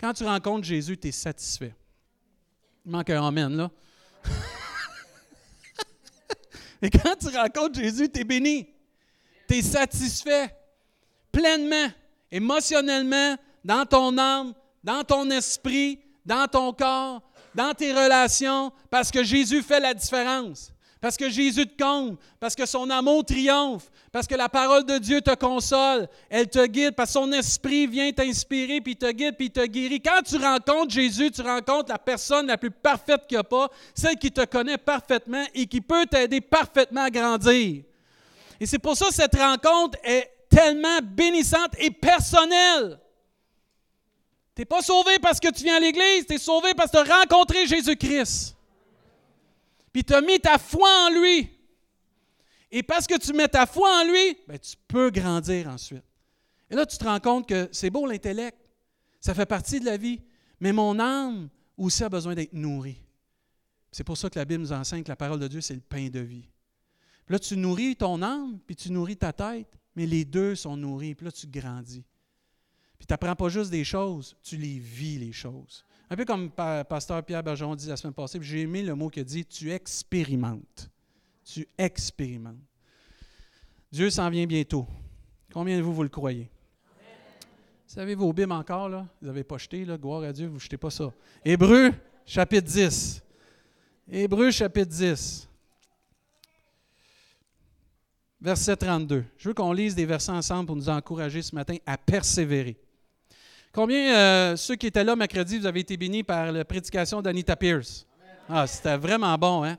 Quand 0.00 0.12
tu 0.12 0.24
rencontres 0.24 0.66
Jésus, 0.66 0.96
tu 0.96 1.08
es 1.08 1.12
satisfait. 1.12 1.74
Il 2.84 2.92
manque 2.92 3.10
un 3.10 3.26
amen, 3.26 3.56
là. 3.56 3.70
Et 6.82 6.90
quand 6.90 7.16
tu 7.16 7.26
rencontres 7.36 7.80
Jésus, 7.80 8.08
tu 8.08 8.20
es 8.20 8.24
béni. 8.24 8.68
Tu 9.48 9.56
es 9.56 9.62
satisfait 9.62 10.54
pleinement, 11.32 11.88
émotionnellement, 12.30 13.36
dans 13.64 13.84
ton 13.84 14.16
âme, 14.18 14.54
dans 14.82 15.02
ton 15.02 15.30
esprit, 15.30 16.00
dans 16.24 16.46
ton 16.46 16.72
corps, 16.72 17.22
dans 17.54 17.74
tes 17.74 17.92
relations, 17.92 18.72
parce 18.90 19.10
que 19.10 19.22
Jésus 19.24 19.62
fait 19.62 19.80
la 19.80 19.94
différence. 19.94 20.72
Parce 21.00 21.16
que 21.16 21.30
Jésus 21.30 21.66
te 21.66 21.80
compte, 21.80 22.18
parce 22.40 22.56
que 22.56 22.66
son 22.66 22.90
amour 22.90 23.24
triomphe, 23.24 23.88
parce 24.10 24.26
que 24.26 24.34
la 24.34 24.48
parole 24.48 24.84
de 24.84 24.98
Dieu 24.98 25.20
te 25.20 25.32
console, 25.34 26.08
elle 26.28 26.48
te 26.48 26.66
guide, 26.66 26.96
parce 26.96 27.10
que 27.10 27.20
son 27.20 27.30
esprit 27.30 27.86
vient 27.86 28.10
t'inspirer, 28.10 28.80
puis 28.80 28.96
te 28.96 29.08
guide, 29.12 29.36
puis 29.36 29.50
te 29.50 29.64
guérit. 29.64 30.00
Quand 30.00 30.22
tu 30.22 30.36
rencontres 30.36 30.90
Jésus, 30.90 31.30
tu 31.30 31.42
rencontres 31.42 31.90
la 31.90 31.98
personne 31.98 32.48
la 32.48 32.58
plus 32.58 32.72
parfaite 32.72 33.26
qu'il 33.28 33.36
n'y 33.36 33.40
a 33.40 33.44
pas, 33.44 33.68
celle 33.94 34.16
qui 34.16 34.32
te 34.32 34.44
connaît 34.44 34.78
parfaitement 34.78 35.44
et 35.54 35.66
qui 35.66 35.80
peut 35.80 36.04
t'aider 36.06 36.40
parfaitement 36.40 37.04
à 37.04 37.10
grandir. 37.10 37.84
Et 38.58 38.66
c'est 38.66 38.80
pour 38.80 38.96
ça 38.96 39.06
que 39.06 39.14
cette 39.14 39.36
rencontre 39.36 39.96
est 40.02 40.28
tellement 40.50 40.98
bénissante 41.00 41.74
et 41.78 41.92
personnelle. 41.92 42.98
Tu 44.56 44.62
n'es 44.62 44.66
pas 44.66 44.82
sauvé 44.82 45.20
parce 45.20 45.38
que 45.38 45.48
tu 45.52 45.62
viens 45.62 45.76
à 45.76 45.80
l'Église, 45.80 46.26
tu 46.26 46.34
es 46.34 46.38
sauvé 46.38 46.74
parce 46.74 46.90
que 46.90 47.04
tu 47.04 47.08
as 47.08 47.16
rencontré 47.18 47.68
Jésus-Christ. 47.68 48.57
Puis 49.92 50.04
tu 50.04 50.14
as 50.14 50.20
mis 50.20 50.38
ta 50.40 50.58
foi 50.58 50.88
en 51.06 51.20
lui. 51.20 51.50
Et 52.70 52.82
parce 52.82 53.06
que 53.06 53.18
tu 53.18 53.32
mets 53.32 53.48
ta 53.48 53.66
foi 53.66 54.02
en 54.02 54.04
lui, 54.04 54.36
ben, 54.46 54.58
tu 54.58 54.76
peux 54.86 55.10
grandir 55.10 55.68
ensuite. 55.68 56.04
Et 56.70 56.74
là, 56.74 56.84
tu 56.84 56.98
te 56.98 57.04
rends 57.04 57.20
compte 57.20 57.48
que 57.48 57.68
c'est 57.72 57.90
beau 57.90 58.06
l'intellect, 58.06 58.58
ça 59.20 59.34
fait 59.34 59.46
partie 59.46 59.80
de 59.80 59.86
la 59.86 59.96
vie, 59.96 60.20
mais 60.60 60.72
mon 60.72 60.98
âme 60.98 61.48
aussi 61.76 62.04
a 62.04 62.08
besoin 62.08 62.34
d'être 62.34 62.52
nourrie. 62.52 63.02
C'est 63.90 64.04
pour 64.04 64.18
ça 64.18 64.28
que 64.28 64.38
la 64.38 64.44
Bible 64.44 64.62
nous 64.62 64.72
enseigne 64.72 65.02
que 65.02 65.08
la 65.08 65.16
parole 65.16 65.40
de 65.40 65.48
Dieu, 65.48 65.60
c'est 65.60 65.74
le 65.74 65.80
pain 65.80 66.08
de 66.08 66.20
vie. 66.20 66.46
Puis 67.24 67.32
là, 67.32 67.38
tu 67.38 67.56
nourris 67.56 67.96
ton 67.96 68.20
âme, 68.22 68.58
puis 68.66 68.76
tu 68.76 68.92
nourris 68.92 69.16
ta 69.16 69.32
tête, 69.32 69.68
mais 69.96 70.06
les 70.06 70.24
deux 70.24 70.54
sont 70.54 70.76
nourris, 70.76 71.14
puis 71.14 71.24
là, 71.24 71.32
tu 71.32 71.46
grandis. 71.46 72.04
Puis 72.98 73.06
tu 73.06 73.12
n'apprends 73.12 73.36
pas 73.36 73.48
juste 73.48 73.70
des 73.70 73.84
choses, 73.84 74.36
tu 74.42 74.56
les 74.56 74.78
vis, 74.78 75.18
les 75.18 75.32
choses. 75.32 75.84
Un 76.10 76.16
peu 76.16 76.24
comme 76.24 76.50
pasteur 76.50 77.22
Pierre 77.22 77.42
Bergeron 77.42 77.76
dit 77.76 77.86
la 77.86 77.96
semaine 77.96 78.14
passée, 78.14 78.38
j'ai 78.40 78.62
aimé 78.62 78.82
le 78.82 78.94
mot 78.94 79.08
qu'il 79.08 79.20
a 79.20 79.24
dit, 79.24 79.44
tu 79.44 79.70
expérimentes. 79.70 80.90
Tu 81.44 81.68
expérimentes. 81.76 82.56
Dieu 83.90 84.10
s'en 84.10 84.28
vient 84.30 84.46
bientôt. 84.46 84.86
Combien 85.52 85.76
de 85.76 85.82
vous, 85.82 85.94
vous 85.94 86.02
le 86.02 86.08
croyez? 86.08 86.50
Vous 87.86 87.94
savez 87.94 88.14
vos 88.14 88.32
Bibles 88.32 88.52
encore, 88.52 88.88
là? 88.88 89.06
Vous 89.20 89.26
n'avez 89.28 89.44
pas 89.44 89.56
jeté, 89.56 89.84
là? 89.84 89.96
Gloire 89.96 90.22
à 90.22 90.32
Dieu, 90.32 90.46
vous 90.46 90.54
ne 90.54 90.60
jetez 90.60 90.76
pas 90.76 90.90
ça. 90.90 91.12
Hébreu, 91.44 91.92
chapitre 92.26 92.66
10. 92.66 93.22
Hébreu, 94.10 94.50
chapitre 94.50 94.90
10. 94.90 95.48
Verset 98.40 98.76
32. 98.76 99.24
Je 99.36 99.48
veux 99.48 99.54
qu'on 99.54 99.72
lise 99.72 99.94
des 99.94 100.06
versets 100.06 100.32
ensemble 100.32 100.66
pour 100.66 100.76
nous 100.76 100.88
encourager 100.88 101.42
ce 101.42 101.54
matin 101.54 101.76
à 101.86 101.96
persévérer. 101.96 102.76
Combien, 103.72 104.16
euh, 104.16 104.56
ceux 104.56 104.76
qui 104.76 104.86
étaient 104.86 105.04
là 105.04 105.14
mercredi, 105.14 105.58
vous 105.58 105.66
avez 105.66 105.80
été 105.80 105.96
bénis 105.96 106.22
par 106.22 106.50
la 106.50 106.64
prédication 106.64 107.20
d'Anita 107.20 107.54
Pierce? 107.54 108.06
Ah, 108.48 108.66
c'était 108.66 108.96
vraiment 108.96 109.36
bon, 109.36 109.62
hein? 109.62 109.76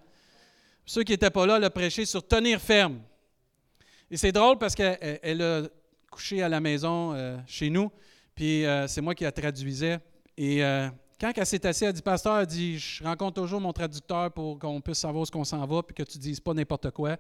Ceux 0.86 1.04
qui 1.04 1.12
n'étaient 1.12 1.30
pas 1.30 1.46
là, 1.46 1.58
elle 1.58 1.64
a 1.64 1.70
prêché 1.70 2.06
sur 2.06 2.26
tenir 2.26 2.62
ferme. 2.62 3.00
Et 4.12 4.18
c'est 4.18 4.32
drôle 4.32 4.58
parce 4.58 4.76
qu'elle 4.76 5.42
a 5.42 5.64
couché 6.10 6.42
à 6.42 6.50
la 6.50 6.60
maison 6.60 7.14
euh, 7.14 7.38
chez 7.48 7.70
nous, 7.70 7.92
puis 8.36 8.66
euh, 8.66 8.88
c'est 8.88 9.02
moi 9.02 9.16
qui 9.16 9.24
la 9.24 9.32
traduisais. 9.32 10.00
Et 10.38 10.62
quand 11.20 11.32
elle 11.36 11.46
s'est 11.46 11.66
assise, 11.66 11.84
elle 11.84 11.94
dit 11.94 12.02
Pasteur, 12.02 12.40
elle 12.40 12.46
dit 12.46 12.78
Je 12.78 13.04
rencontre 13.04 13.42
toujours 13.42 13.60
mon 13.60 13.74
traducteur 13.74 14.32
pour 14.32 14.58
qu'on 14.58 14.80
puisse 14.82 15.00
savoir 15.00 15.26
ce 15.26 15.32
qu'on 15.32 15.44
s'en 15.44 15.66
va, 15.66 15.84
puis 15.84 15.96
que 15.96 16.04
tu 16.04 16.18
dises 16.18 16.40
pas 16.40 16.54
n'importe 16.54 16.92
quoi. 16.92 17.18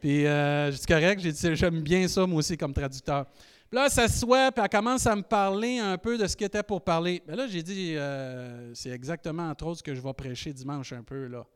Puis 0.00 0.22
j'ai 0.22 0.70
dit 0.72 0.86
correct, 0.86 1.20
j'ai 1.20 1.32
dit 1.32 1.56
j'aime 1.56 1.80
bien 1.80 2.08
ça, 2.08 2.26
moi 2.26 2.38
aussi, 2.38 2.56
comme 2.56 2.72
traducteur. 2.72 3.26
Puis 3.70 3.76
là, 3.78 3.84
elle 3.84 3.90
s'assoit, 3.90 4.50
puis 4.50 4.62
elle 4.62 4.68
commence 4.68 5.06
à 5.06 5.14
me 5.14 5.22
parler 5.22 5.78
un 5.78 5.96
peu 5.96 6.18
de 6.18 6.26
ce 6.26 6.36
qui 6.36 6.44
était 6.44 6.62
pour 6.62 6.82
parler. 6.82 7.22
Mais 7.28 7.36
là, 7.36 7.46
j'ai 7.46 7.62
dit, 7.62 7.94
euh, 7.96 8.74
c'est 8.74 8.90
exactement 8.90 9.48
entre 9.48 9.66
autres 9.66 9.82
que 9.82 9.94
je 9.94 10.00
vais 10.00 10.12
prêcher 10.12 10.52
dimanche 10.52 10.92
un 10.92 11.02
peu, 11.02 11.26
là. 11.26 11.46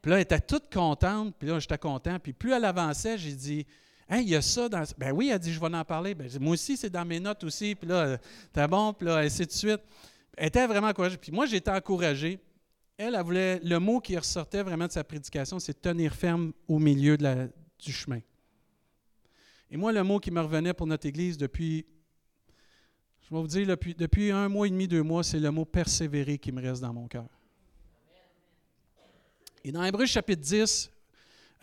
Puis 0.00 0.10
là, 0.10 0.16
elle 0.16 0.22
était 0.22 0.40
toute 0.40 0.72
contente, 0.72 1.34
puis 1.38 1.48
là, 1.48 1.58
j'étais 1.58 1.78
content. 1.78 2.18
Puis 2.18 2.32
plus 2.32 2.52
elle 2.52 2.64
avançait, 2.64 3.18
j'ai 3.18 3.32
dit, 3.32 3.66
Hein, 4.08 4.20
il 4.20 4.28
y 4.28 4.36
a 4.36 4.42
ça 4.42 4.68
dans. 4.68 4.84
Ben 4.98 5.12
oui, 5.12 5.30
elle 5.32 5.38
dit, 5.38 5.52
je 5.52 5.60
vais 5.60 5.74
en 5.74 5.84
parler. 5.84 6.14
Ben, 6.14 6.28
moi 6.40 6.52
aussi, 6.52 6.76
c'est 6.76 6.90
dans 6.90 7.04
mes 7.04 7.20
notes 7.20 7.42
aussi. 7.44 7.74
Puis 7.74 7.88
là, 7.88 8.18
t'es 8.52 8.66
bon, 8.68 8.92
puis 8.92 9.06
là, 9.06 9.18
ainsi 9.18 9.46
de 9.46 9.52
suite. 9.52 9.80
Elle 10.36 10.48
était 10.48 10.66
vraiment 10.66 10.88
encouragée. 10.88 11.16
Puis 11.16 11.32
moi, 11.32 11.46
j'étais 11.46 11.70
encouragé. 11.70 12.38
Elle, 12.98 13.14
elle 13.14 13.22
voulait. 13.22 13.60
Le 13.62 13.78
mot 13.78 14.00
qui 14.00 14.16
ressortait 14.16 14.62
vraiment 14.62 14.86
de 14.86 14.92
sa 14.92 15.04
prédication, 15.04 15.58
c'est 15.58 15.80
tenir 15.80 16.14
ferme 16.14 16.52
au 16.68 16.78
milieu 16.78 17.16
du 17.16 17.92
chemin. 17.92 18.20
Et 19.74 19.76
moi, 19.76 19.90
le 19.90 20.04
mot 20.04 20.20
qui 20.20 20.30
me 20.30 20.40
revenait 20.40 20.72
pour 20.72 20.86
notre 20.86 21.04
Église 21.04 21.36
depuis. 21.36 21.84
Je 23.22 23.34
vais 23.34 23.40
vous 23.40 23.48
dire, 23.48 23.76
depuis, 23.98 24.30
un 24.30 24.48
mois 24.48 24.68
et 24.68 24.70
demi, 24.70 24.86
deux 24.86 25.02
mois, 25.02 25.24
c'est 25.24 25.40
le 25.40 25.50
mot 25.50 25.64
persévérer 25.64 26.38
qui 26.38 26.52
me 26.52 26.62
reste 26.62 26.80
dans 26.80 26.92
mon 26.92 27.08
cœur. 27.08 27.26
Et 29.64 29.72
dans 29.72 29.82
Hébreu 29.82 30.06
chapitre 30.06 30.42
10, 30.42 30.92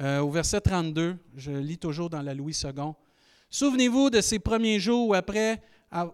euh, 0.01 0.19
au 0.19 0.29
verset 0.29 0.59
32, 0.59 1.15
je 1.37 1.53
lis 1.53 1.77
toujours 1.77 2.09
dans 2.09 2.21
la 2.21 2.33
Louis 2.33 2.53
II. 2.61 2.91
Souvenez-vous 3.49 4.09
de 4.09 4.19
ces 4.19 4.39
premiers 4.39 4.81
jours 4.81 5.07
où 5.07 5.13
après, 5.13 5.63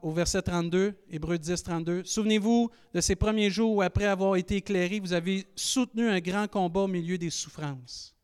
au 0.03 0.11
verset 0.11 0.43
32, 0.43 0.93
Hébreu 1.09 1.39
10, 1.39 1.63
32, 1.63 2.03
souvenez-vous 2.03 2.69
de 2.93 3.01
ces 3.01 3.15
premiers 3.15 3.49
jours 3.49 3.77
où 3.77 3.81
après 3.81 4.05
avoir 4.05 4.35
été 4.35 4.57
éclairé, 4.57 4.99
vous 4.99 5.13
avez 5.13 5.47
soutenu 5.55 6.07
un 6.07 6.19
grand 6.19 6.47
combat 6.47 6.81
au 6.81 6.87
milieu 6.87 7.17
des 7.17 7.31
souffrances. 7.31 8.16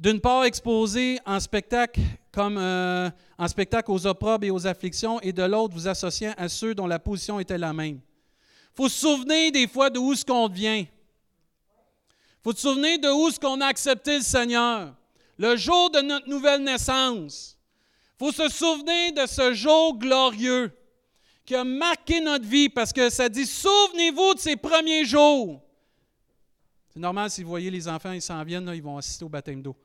D'une 0.00 0.20
part, 0.20 0.44
exposé 0.44 1.20
en 1.24 1.38
spectacle 1.38 2.00
euh, 2.36 3.10
spectacle 3.46 3.92
aux 3.92 4.06
opprobes 4.06 4.44
et 4.44 4.50
aux 4.50 4.66
afflictions, 4.66 5.20
et 5.20 5.32
de 5.32 5.42
l'autre, 5.42 5.74
vous 5.74 5.86
associant 5.86 6.34
à 6.36 6.48
ceux 6.48 6.74
dont 6.74 6.86
la 6.86 6.98
position 6.98 7.38
était 7.38 7.58
la 7.58 7.72
même. 7.72 8.00
Il 8.72 8.76
faut 8.76 8.88
se 8.88 8.98
souvenir 8.98 9.52
des 9.52 9.68
fois 9.68 9.90
d'où 9.90 10.14
ce 10.14 10.24
qu'on 10.24 10.48
vient 10.48 10.84
faut 12.42 12.52
te 12.52 12.60
souvenir 12.60 12.98
de 12.98 13.08
où 13.08 13.28
est-ce 13.28 13.38
qu'on 13.38 13.60
a 13.60 13.66
accepté 13.66 14.16
le 14.16 14.22
Seigneur. 14.22 14.94
Le 15.36 15.56
jour 15.56 15.90
de 15.90 16.00
notre 16.00 16.28
nouvelle 16.28 16.62
naissance. 16.62 17.58
Il 18.14 18.26
faut 18.26 18.32
se 18.32 18.48
souvenir 18.48 19.12
de 19.14 19.26
ce 19.26 19.52
jour 19.54 19.96
glorieux 19.98 20.72
qui 21.44 21.54
a 21.54 21.64
marqué 21.64 22.20
notre 22.20 22.46
vie 22.46 22.68
parce 22.68 22.92
que 22.92 23.10
ça 23.10 23.28
dit 23.28 23.46
souvenez-vous 23.46 24.34
de 24.34 24.38
ces 24.38 24.56
premiers 24.56 25.04
jours. 25.04 25.62
C'est 26.92 27.00
normal 27.00 27.30
si 27.30 27.42
vous 27.42 27.50
voyez 27.50 27.70
les 27.70 27.88
enfants, 27.88 28.12
ils 28.12 28.22
s'en 28.22 28.42
viennent, 28.42 28.70
ils 28.74 28.82
vont 28.82 28.98
assister 28.98 29.24
au 29.24 29.28
baptême 29.28 29.62
d'eau. 29.62 29.76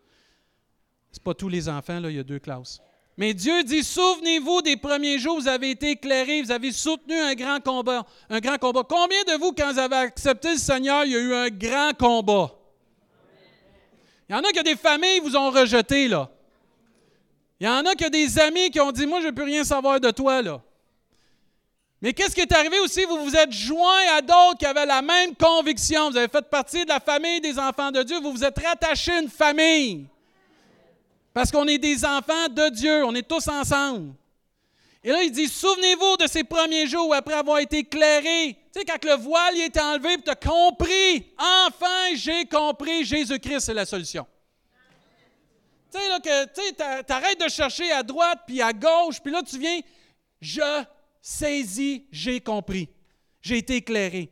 Ce 1.16 1.20
pas 1.22 1.34
tous 1.34 1.48
les 1.48 1.70
enfants, 1.70 2.02
là, 2.02 2.10
il 2.10 2.18
y 2.18 2.20
a 2.20 2.24
deux 2.24 2.40
classes. 2.40 2.82
Mais 3.16 3.34
Dieu 3.34 3.64
dit, 3.64 3.86
souvenez-vous 3.86 4.62
des 4.62 4.76
premiers 4.76 5.18
jours, 5.18 5.40
vous 5.40 5.48
avez 5.48 5.70
été 5.70 5.92
éclairés, 5.92 6.42
vous 6.42 6.52
avez 6.52 6.74
soutenu 6.74 7.18
un 7.18 7.34
grand 7.36 7.64
combat. 7.64 8.06
Un 8.30 8.42
grand 8.42 8.58
combat. 8.58 8.84
Combien 8.84 9.24
de 9.24 9.40
vous, 9.40 9.54
quand 9.54 9.72
vous 9.72 9.80
avez 9.80 9.96
accepté 9.96 10.52
le 10.52 10.58
Seigneur, 10.58 11.06
il 11.06 11.14
y 11.14 11.16
a 11.16 11.20
eu 11.20 11.34
un 11.34 11.48
grand 11.48 11.92
combat? 11.98 12.52
Il 14.28 14.36
y 14.36 14.36
en 14.36 14.42
a 14.42 14.52
qui 14.52 14.60
ont 14.60 14.64
des 14.64 14.76
familles 14.76 15.22
qui 15.22 15.30
vous 15.30 15.38
ont 15.38 15.52
rejeté, 15.52 16.10
là. 16.10 16.30
Il 17.62 17.66
y 17.66 17.70
en 17.70 17.86
a 17.86 17.96
qui 17.96 18.06
ont 18.06 18.10
des 18.10 18.38
amis 18.38 18.70
qui 18.70 18.82
ont 18.82 18.92
dit, 18.92 19.08
moi, 19.08 19.22
je 19.22 19.28
ne 19.28 19.32
plus 19.32 19.46
rien 19.46 19.64
savoir 19.64 20.02
de 20.02 20.12
toi, 20.12 20.42
là. 20.42 20.62
Mais 22.02 22.12
qu'est-ce 22.12 22.36
qui 22.36 22.42
est 22.42 22.52
arrivé 22.52 22.78
aussi? 22.80 23.06
Vous 23.06 23.24
vous 23.24 23.36
êtes 23.38 23.54
joints 23.54 24.18
à 24.18 24.22
d'autres 24.22 24.58
qui 24.60 24.66
avaient 24.66 24.86
la 24.86 25.02
même 25.02 25.34
conviction. 25.36 26.12
Vous 26.12 26.18
avez 26.18 26.28
fait 26.28 26.50
partie 26.50 26.84
de 26.84 26.90
la 26.90 27.00
famille 27.00 27.40
des 27.40 27.58
enfants 27.58 27.92
de 27.92 28.04
Dieu. 28.04 28.20
Vous 28.20 28.34
vous 28.34 28.44
êtes 28.44 28.60
rattachés 28.60 29.14
à 29.14 29.22
une 29.22 29.30
famille. 29.30 30.08
Parce 31.36 31.52
qu'on 31.52 31.68
est 31.68 31.78
des 31.78 32.06
enfants 32.06 32.48
de 32.50 32.70
Dieu, 32.70 33.04
on 33.04 33.14
est 33.14 33.28
tous 33.28 33.46
ensemble. 33.50 34.14
Et 35.04 35.12
là, 35.12 35.22
il 35.22 35.34
dit, 35.34 35.50
souvenez-vous 35.50 36.16
de 36.16 36.28
ces 36.28 36.46
premiers 36.46 36.88
jours 36.88 37.14
après 37.14 37.34
avoir 37.34 37.60
été 37.60 37.80
éclairé, 37.80 38.58
tu 38.74 38.80
sais, 38.80 38.86
quand 38.86 39.04
le 39.04 39.18
voile 39.18 39.58
est 39.58 39.78
enlevé, 39.78 40.16
tu 40.24 40.30
as 40.30 40.36
compris, 40.36 41.34
enfin 41.38 42.16
j'ai 42.16 42.46
compris, 42.46 43.04
Jésus-Christ, 43.04 43.66
c'est 43.66 43.74
la 43.74 43.86
solution. 43.86 44.26
Tu 45.92 46.00
sais, 46.00 46.08
là, 46.08 46.22
que 46.22 47.04
tu 47.04 47.12
arrêtes 47.12 47.44
de 47.44 47.50
chercher 47.50 47.92
à 47.92 48.02
droite 48.02 48.40
puis 48.48 48.62
à 48.62 48.72
gauche, 48.72 49.20
puis 49.22 49.34
là, 49.34 49.44
tu 49.44 49.60
viens, 49.60 49.82
je 50.40 50.84
saisis, 51.22 52.06
j'ai 52.14 52.40
compris, 52.40 52.88
j'ai 53.42 53.58
été 53.58 53.76
éclairé. 53.76 54.32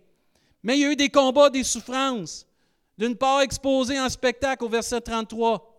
Mais 0.64 0.78
il 0.78 0.82
y 0.84 0.86
a 0.86 0.92
eu 0.92 0.96
des 0.96 1.10
combats, 1.10 1.50
des 1.50 1.66
souffrances. 1.66 2.48
D'une 2.98 3.18
part, 3.18 3.42
exposé 3.42 4.00
en 4.00 4.08
spectacle 4.08 4.64
au 4.64 4.70
verset 4.70 5.02
33, 5.02 5.73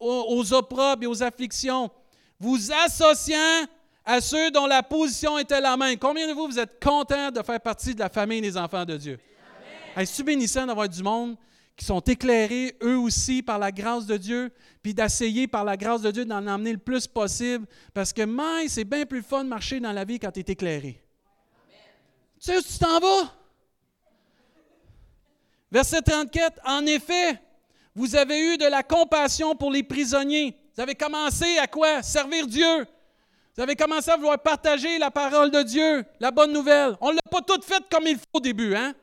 aux 0.00 0.52
opprobes 0.52 1.04
et 1.04 1.06
aux 1.06 1.22
afflictions, 1.22 1.90
vous 2.38 2.72
associant 2.72 3.66
à 4.04 4.20
ceux 4.20 4.50
dont 4.50 4.66
la 4.66 4.82
position 4.82 5.38
était 5.38 5.60
la 5.60 5.76
même. 5.76 5.98
Combien 5.98 6.26
de 6.26 6.32
vous, 6.32 6.46
vous 6.46 6.58
êtes 6.58 6.82
contents 6.82 7.30
de 7.30 7.42
faire 7.42 7.60
partie 7.60 7.94
de 7.94 8.00
la 8.00 8.08
famille 8.08 8.40
des 8.40 8.56
enfants 8.56 8.84
de 8.84 8.96
Dieu? 8.96 9.20
Est-ce 9.96 10.22
bénissant 10.22 10.66
d'avoir 10.66 10.88
du 10.88 11.02
monde 11.02 11.36
qui 11.76 11.84
sont 11.84 12.00
éclairés, 12.00 12.76
eux 12.82 12.98
aussi, 12.98 13.42
par 13.42 13.58
la 13.58 13.72
grâce 13.72 14.04
de 14.04 14.16
Dieu, 14.16 14.52
puis 14.82 14.92
d'essayer, 14.92 15.46
par 15.46 15.64
la 15.64 15.76
grâce 15.76 16.02
de 16.02 16.10
Dieu, 16.10 16.24
d'en 16.24 16.46
emmener 16.46 16.72
le 16.72 16.78
plus 16.78 17.06
possible, 17.06 17.66
parce 17.94 18.12
que, 18.12 18.22
mais, 18.22 18.68
c'est 18.68 18.84
bien 18.84 19.06
plus 19.06 19.22
fun 19.22 19.44
de 19.44 19.48
marcher 19.48 19.80
dans 19.80 19.92
la 19.92 20.04
vie 20.04 20.18
quand 20.18 20.30
tu 20.30 20.40
es 20.40 20.44
éclairé. 20.46 21.02
Tu 22.38 22.52
sais 22.52 22.58
où 22.58 22.62
tu 22.62 22.78
t'en 22.78 22.98
vas? 23.00 23.34
Verset 25.72 26.02
34, 26.02 26.60
en 26.66 26.84
effet, 26.84 27.40
vous 28.00 28.16
avez 28.16 28.40
eu 28.40 28.56
de 28.56 28.64
la 28.64 28.82
compassion 28.82 29.54
pour 29.54 29.70
les 29.70 29.82
prisonniers. 29.82 30.56
Vous 30.74 30.80
avez 30.80 30.94
commencé 30.94 31.58
à 31.58 31.66
quoi? 31.66 32.02
Servir 32.02 32.46
Dieu. 32.46 32.86
Vous 33.54 33.62
avez 33.62 33.76
commencé 33.76 34.10
à 34.10 34.16
vouloir 34.16 34.38
partager 34.38 34.98
la 34.98 35.10
parole 35.10 35.50
de 35.50 35.62
Dieu, 35.62 36.06
la 36.18 36.30
bonne 36.30 36.50
nouvelle. 36.50 36.96
On 37.02 37.10
ne 37.10 37.16
l'a 37.16 37.30
pas 37.30 37.42
tout 37.42 37.60
fait 37.62 37.82
comme 37.90 38.06
il 38.06 38.16
faut 38.16 38.24
au 38.32 38.40
début, 38.40 38.74
hein? 38.74 38.94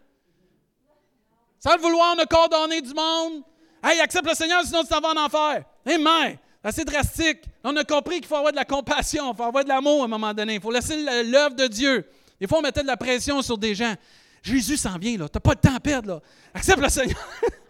Sans 1.60 1.76
le 1.76 1.80
vouloir, 1.82 2.16
on 2.18 2.20
a 2.20 2.26
coordonné 2.26 2.82
du 2.82 2.92
monde. 2.92 3.44
Hey, 3.84 4.00
accepte 4.00 4.28
le 4.28 4.34
Seigneur, 4.34 4.64
sinon 4.64 4.82
tu 4.82 4.88
t'en 4.88 5.00
vas 5.00 5.10
en 5.10 5.26
enfer. 5.26 5.64
Mais, 5.86 6.40
c'est 6.72 6.86
drastique. 6.86 7.44
On 7.64 7.76
a 7.76 7.84
compris 7.84 8.16
qu'il 8.16 8.26
faut 8.26 8.36
avoir 8.36 8.52
de 8.52 8.58
la 8.58 8.66
compassion, 8.66 9.32
il 9.32 9.38
faut 9.38 9.44
avoir 9.44 9.64
de 9.64 9.70
l'amour 9.70 10.02
à 10.02 10.06
un 10.06 10.08
moment 10.08 10.34
donné. 10.34 10.56
Il 10.56 10.62
faut 10.62 10.72
laisser 10.72 10.98
l'œuvre 11.24 11.56
de 11.56 11.68
Dieu. 11.68 12.10
Des 12.42 12.48
fois, 12.48 12.58
on 12.58 12.64
mettait 12.64 12.82
de 12.82 12.88
la 12.88 12.98
pression 12.98 13.44
sur 13.44 13.60
des 13.60 13.76
gens. 13.76 13.94
Jésus 14.42 14.78
s'en 14.78 14.98
vient, 14.98 15.20
là. 15.20 15.30
Tu 15.30 15.36
n'as 15.36 15.42
pas 15.42 15.54
de 15.54 15.60
temps 15.60 15.76
à 15.76 15.80
perdre, 15.80 16.16
là. 16.16 16.22
Accepte 16.56 16.82
le 16.82 16.90
Seigneur. 16.90 17.20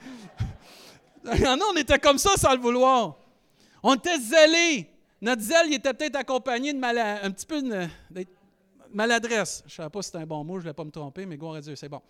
Il 1.36 1.42
y 1.42 1.48
en 1.48 1.60
a, 1.60 1.64
on 1.72 1.76
était 1.76 2.00
comme 2.00 2.18
ça 2.18 2.36
sans 2.38 2.54
le 2.54 2.60
vouloir. 2.60 3.18
On 3.84 3.96
était 3.96 4.20
zélés. 4.20 4.90
Notre 5.22 5.42
zèle, 5.42 5.74
était 5.74 5.94
peut-être 5.94 6.16
accompagné 6.16 6.74
de 6.74 6.84
un 6.84 7.32
petit 7.32 7.46
peu 7.46 7.62
de, 7.62 8.26
maladresse. 8.94 9.64
Je 9.66 9.82
ne 9.82 9.86
sais 9.86 9.90
pas 9.90 10.02
si 10.02 10.12
c'est 10.12 10.18
un 10.18 10.26
bon 10.26 10.44
mot, 10.44 10.60
je 10.60 10.66
ne 10.66 10.70
vais 10.70 10.74
pas 10.74 10.84
me 10.84 10.92
tromper, 10.92 11.26
mais 11.26 11.38
gloire 11.38 11.56
à 11.56 11.62
Dieu, 11.62 11.76
c'est 11.76 11.90
bon. 11.90 12.02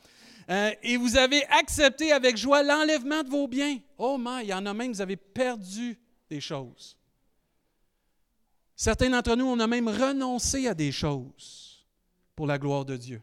Euh, 0.50 0.72
et 0.84 0.98
vous 0.98 1.18
avez 1.18 1.46
accepté 1.48 2.12
avec 2.12 2.38
joie 2.38 2.64
l'enlèvement 2.64 3.24
de 3.24 3.30
vos 3.30 3.48
biens. 3.48 3.78
Oh, 3.98 4.18
my, 4.20 4.44
il 4.44 4.50
y 4.50 4.54
en 4.54 4.66
a 4.66 4.74
même, 4.74 4.92
vous 4.92 5.02
avez 5.02 5.16
perdu 5.16 5.98
des 6.30 6.42
choses. 6.42 6.98
Certains 8.76 9.10
d'entre 9.10 9.36
nous, 9.36 9.46
on 9.46 9.60
a 9.60 9.68
même 9.68 9.88
renoncé 9.88 10.68
à 10.68 10.74
des 10.74 10.92
choses 10.92 11.86
pour 12.36 12.46
la 12.46 12.58
gloire 12.58 12.86
de 12.86 12.98
Dieu 12.98 13.22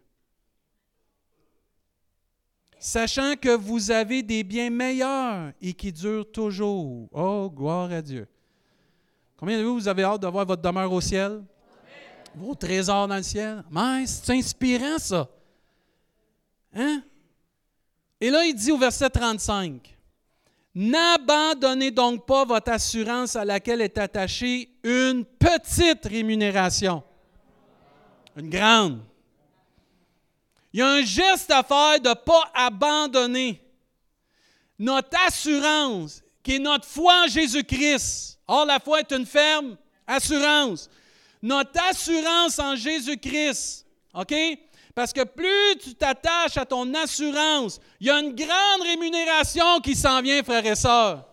sachant 2.84 3.34
que 3.34 3.56
vous 3.56 3.90
avez 3.90 4.22
des 4.22 4.44
biens 4.44 4.68
meilleurs 4.68 5.52
et 5.58 5.72
qui 5.72 5.90
durent 5.90 6.30
toujours. 6.30 7.08
Oh, 7.12 7.50
gloire 7.50 7.90
à 7.90 8.02
Dieu. 8.02 8.28
Combien 9.38 9.58
de 9.58 9.64
vous, 9.64 9.88
avez 9.88 10.02
hâte 10.02 10.20
d'avoir 10.20 10.44
votre 10.44 10.60
demeure 10.60 10.92
au 10.92 11.00
ciel? 11.00 11.42
Vos 12.34 12.54
trésors 12.54 13.08
dans 13.08 13.16
le 13.16 13.22
ciel? 13.22 13.64
Mais 13.70 14.06
c'est 14.06 14.34
inspirant, 14.34 14.98
ça. 14.98 15.26
Hein? 16.74 17.02
Et 18.20 18.28
là, 18.28 18.44
il 18.44 18.54
dit 18.54 18.70
au 18.70 18.76
verset 18.76 19.08
35, 19.08 19.96
N'abandonnez 20.74 21.90
donc 21.90 22.26
pas 22.26 22.44
votre 22.44 22.70
assurance 22.70 23.34
à 23.34 23.46
laquelle 23.46 23.80
est 23.80 23.96
attachée 23.96 24.68
une 24.82 25.24
petite 25.24 26.04
rémunération. 26.04 27.02
Une 28.36 28.50
grande. 28.50 29.00
Il 30.74 30.80
y 30.80 30.82
a 30.82 30.88
un 30.88 31.02
geste 31.02 31.52
à 31.52 31.62
faire 31.62 32.00
de 32.00 32.08
ne 32.08 32.14
pas 32.14 32.50
abandonner 32.52 33.62
notre 34.76 35.16
assurance, 35.24 36.20
qui 36.42 36.56
est 36.56 36.58
notre 36.58 36.84
foi 36.84 37.22
en 37.24 37.28
Jésus-Christ. 37.28 38.40
Or, 38.48 38.66
la 38.66 38.80
foi 38.80 38.98
est 38.98 39.12
une 39.12 39.24
ferme 39.24 39.76
assurance. 40.04 40.90
Notre 41.40 41.80
assurance 41.88 42.58
en 42.58 42.74
Jésus-Christ, 42.74 43.86
OK? 44.14 44.34
Parce 44.96 45.12
que 45.12 45.22
plus 45.22 45.78
tu 45.80 45.94
t'attaches 45.94 46.56
à 46.56 46.66
ton 46.66 46.92
assurance, 46.94 47.78
il 48.00 48.08
y 48.08 48.10
a 48.10 48.18
une 48.18 48.34
grande 48.34 48.82
rémunération 48.82 49.78
qui 49.80 49.94
s'en 49.94 50.20
vient, 50.22 50.42
frères 50.42 50.66
et 50.66 50.74
sœurs. 50.74 51.24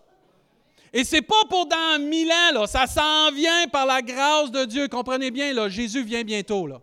Et 0.92 1.02
c'est 1.02 1.20
pas 1.20 1.42
pour 1.50 1.66
dans 1.66 2.00
mille 2.00 2.30
ans, 2.30 2.60
là. 2.60 2.66
ça 2.68 2.86
s'en 2.86 3.32
vient 3.32 3.66
par 3.66 3.86
la 3.86 4.02
grâce 4.02 4.52
de 4.52 4.64
Dieu. 4.66 4.86
Comprenez 4.86 5.32
bien, 5.32 5.52
là, 5.52 5.68
Jésus 5.68 6.04
vient 6.04 6.22
bientôt. 6.22 6.68
Là. 6.68 6.80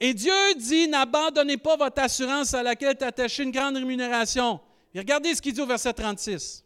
Et 0.00 0.14
Dieu 0.14 0.32
dit, 0.56 0.88
n'abandonnez 0.88 1.58
pas 1.58 1.76
votre 1.76 2.00
assurance 2.02 2.54
à 2.54 2.62
laquelle 2.62 2.90
est 2.90 3.02
attachée 3.02 3.42
une 3.42 3.50
grande 3.50 3.76
rémunération. 3.76 4.58
Regardez 4.94 5.34
ce 5.34 5.42
qu'il 5.42 5.52
dit 5.52 5.60
au 5.60 5.66
verset 5.66 5.92
36. 5.92 6.64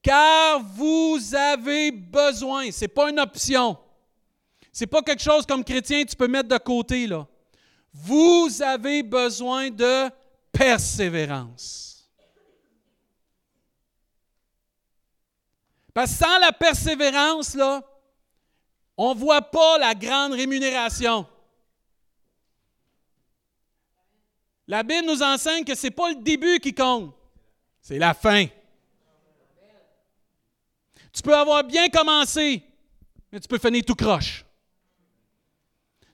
Car 0.00 0.60
vous 0.60 1.18
avez 1.34 1.90
besoin, 1.90 2.70
ce 2.70 2.82
n'est 2.82 2.88
pas 2.88 3.10
une 3.10 3.18
option. 3.18 3.76
C'est 4.72 4.86
pas 4.86 5.02
quelque 5.02 5.22
chose 5.22 5.44
comme 5.44 5.64
chrétien 5.64 6.04
tu 6.04 6.14
peux 6.14 6.28
mettre 6.28 6.48
de 6.48 6.58
côté 6.58 7.08
là. 7.08 7.26
Vous 7.92 8.48
avez 8.62 9.02
besoin 9.02 9.68
de 9.68 10.08
persévérance. 10.52 12.08
Parce 15.92 16.12
que 16.12 16.24
sans 16.24 16.38
la 16.38 16.52
persévérance, 16.52 17.54
là, 17.54 17.82
on 18.96 19.12
ne 19.14 19.18
voit 19.18 19.42
pas 19.42 19.78
la 19.78 19.94
grande 19.94 20.32
rémunération. 20.32 21.26
La 24.70 24.84
Bible 24.84 25.04
nous 25.04 25.20
enseigne 25.20 25.64
que 25.64 25.74
ce 25.74 25.88
n'est 25.88 25.90
pas 25.90 26.10
le 26.10 26.22
début 26.22 26.60
qui 26.60 26.72
compte, 26.72 27.12
c'est 27.80 27.98
la 27.98 28.14
fin. 28.14 28.46
Tu 31.12 31.22
peux 31.22 31.34
avoir 31.34 31.64
bien 31.64 31.88
commencé, 31.88 32.62
mais 33.32 33.40
tu 33.40 33.48
peux 33.48 33.58
finir 33.58 33.82
tout 33.84 33.96
croche. 33.96 34.44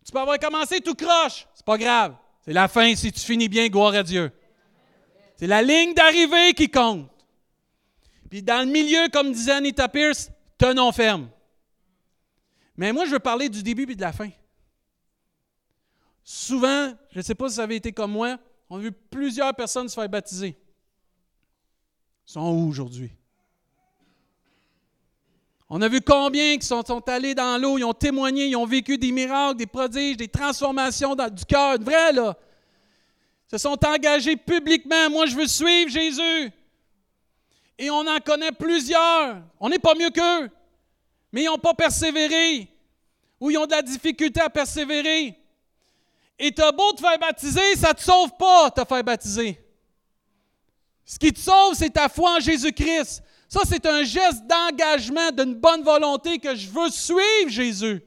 Tu 0.02 0.10
peux 0.10 0.20
avoir 0.20 0.38
commencé 0.38 0.80
tout 0.80 0.94
croche, 0.94 1.46
c'est 1.52 1.66
pas 1.66 1.76
grave. 1.76 2.16
C'est 2.46 2.54
la 2.54 2.66
fin 2.66 2.94
si 2.94 3.12
tu 3.12 3.20
finis 3.20 3.50
bien, 3.50 3.68
gloire 3.68 3.92
à 3.92 4.02
Dieu. 4.02 4.32
C'est 5.36 5.46
la 5.46 5.60
ligne 5.60 5.92
d'arrivée 5.92 6.54
qui 6.54 6.70
compte. 6.70 7.10
Puis 8.30 8.42
dans 8.42 8.66
le 8.66 8.72
milieu, 8.72 9.10
comme 9.12 9.32
disait 9.32 9.52
Anita 9.52 9.86
Pierce, 9.86 10.30
tenons 10.56 10.92
ferme. 10.92 11.28
Mais 12.74 12.90
moi, 12.94 13.04
je 13.04 13.10
veux 13.10 13.18
parler 13.18 13.50
du 13.50 13.62
début 13.62 13.82
et 13.82 13.96
de 13.96 14.00
la 14.00 14.14
fin. 14.14 14.30
Souvent, 16.28 16.92
je 17.12 17.18
ne 17.18 17.22
sais 17.22 17.36
pas 17.36 17.48
si 17.48 17.54
ça 17.54 17.62
avait 17.62 17.76
été 17.76 17.92
comme 17.92 18.10
moi, 18.10 18.36
on 18.68 18.78
a 18.78 18.80
vu 18.80 18.90
plusieurs 18.90 19.54
personnes 19.54 19.88
se 19.88 19.94
faire 19.94 20.08
baptiser. 20.08 20.56
Ils 22.26 22.32
sont 22.32 22.40
où 22.40 22.68
aujourd'hui? 22.68 23.12
On 25.70 25.80
a 25.82 25.88
vu 25.88 26.00
combien 26.00 26.58
qui 26.58 26.66
sont, 26.66 27.08
allés 27.08 27.36
dans 27.36 27.62
l'eau, 27.62 27.78
ils 27.78 27.84
ont 27.84 27.94
témoigné, 27.94 28.46
ils 28.46 28.56
ont 28.56 28.66
vécu 28.66 28.98
des 28.98 29.12
miracles, 29.12 29.58
des 29.58 29.68
prodiges, 29.68 30.16
des 30.16 30.26
transformations 30.26 31.14
du 31.14 31.44
cœur, 31.44 31.78
vrai 31.80 32.12
là. 32.12 32.36
Se 33.48 33.58
sont 33.58 33.78
engagés 33.86 34.36
publiquement. 34.36 35.08
Moi, 35.08 35.26
je 35.26 35.36
veux 35.36 35.46
suivre 35.46 35.88
Jésus. 35.88 36.50
Et 37.78 37.88
on 37.88 38.04
en 38.04 38.18
connaît 38.18 38.50
plusieurs. 38.50 39.42
On 39.60 39.68
n'est 39.68 39.78
pas 39.78 39.94
mieux 39.94 40.10
qu'eux. 40.10 40.50
Mais 41.30 41.44
ils 41.44 41.46
n'ont 41.46 41.58
pas 41.58 41.74
persévéré. 41.74 42.68
Ou 43.38 43.52
ils 43.52 43.58
ont 43.58 43.66
de 43.66 43.70
la 43.70 43.82
difficulté 43.82 44.40
à 44.40 44.50
persévérer. 44.50 45.38
Et 46.38 46.52
tu 46.52 46.62
as 46.62 46.72
beau 46.72 46.92
te 46.92 47.00
faire 47.00 47.18
baptiser, 47.18 47.76
ça 47.76 47.88
ne 47.88 47.94
te 47.94 48.02
sauve 48.02 48.30
pas, 48.38 48.70
te 48.70 48.84
faire 48.84 49.02
baptiser. 49.02 49.58
Ce 51.04 51.18
qui 51.18 51.32
te 51.32 51.38
sauve, 51.38 51.74
c'est 51.74 51.90
ta 51.90 52.08
foi 52.08 52.36
en 52.36 52.40
Jésus-Christ. 52.40 53.22
Ça, 53.48 53.60
c'est 53.64 53.86
un 53.86 54.02
geste 54.02 54.44
d'engagement, 54.46 55.30
d'une 55.30 55.54
bonne 55.54 55.82
volonté 55.82 56.38
que 56.38 56.54
je 56.54 56.68
veux 56.68 56.90
suivre 56.90 57.48
Jésus. 57.48 58.02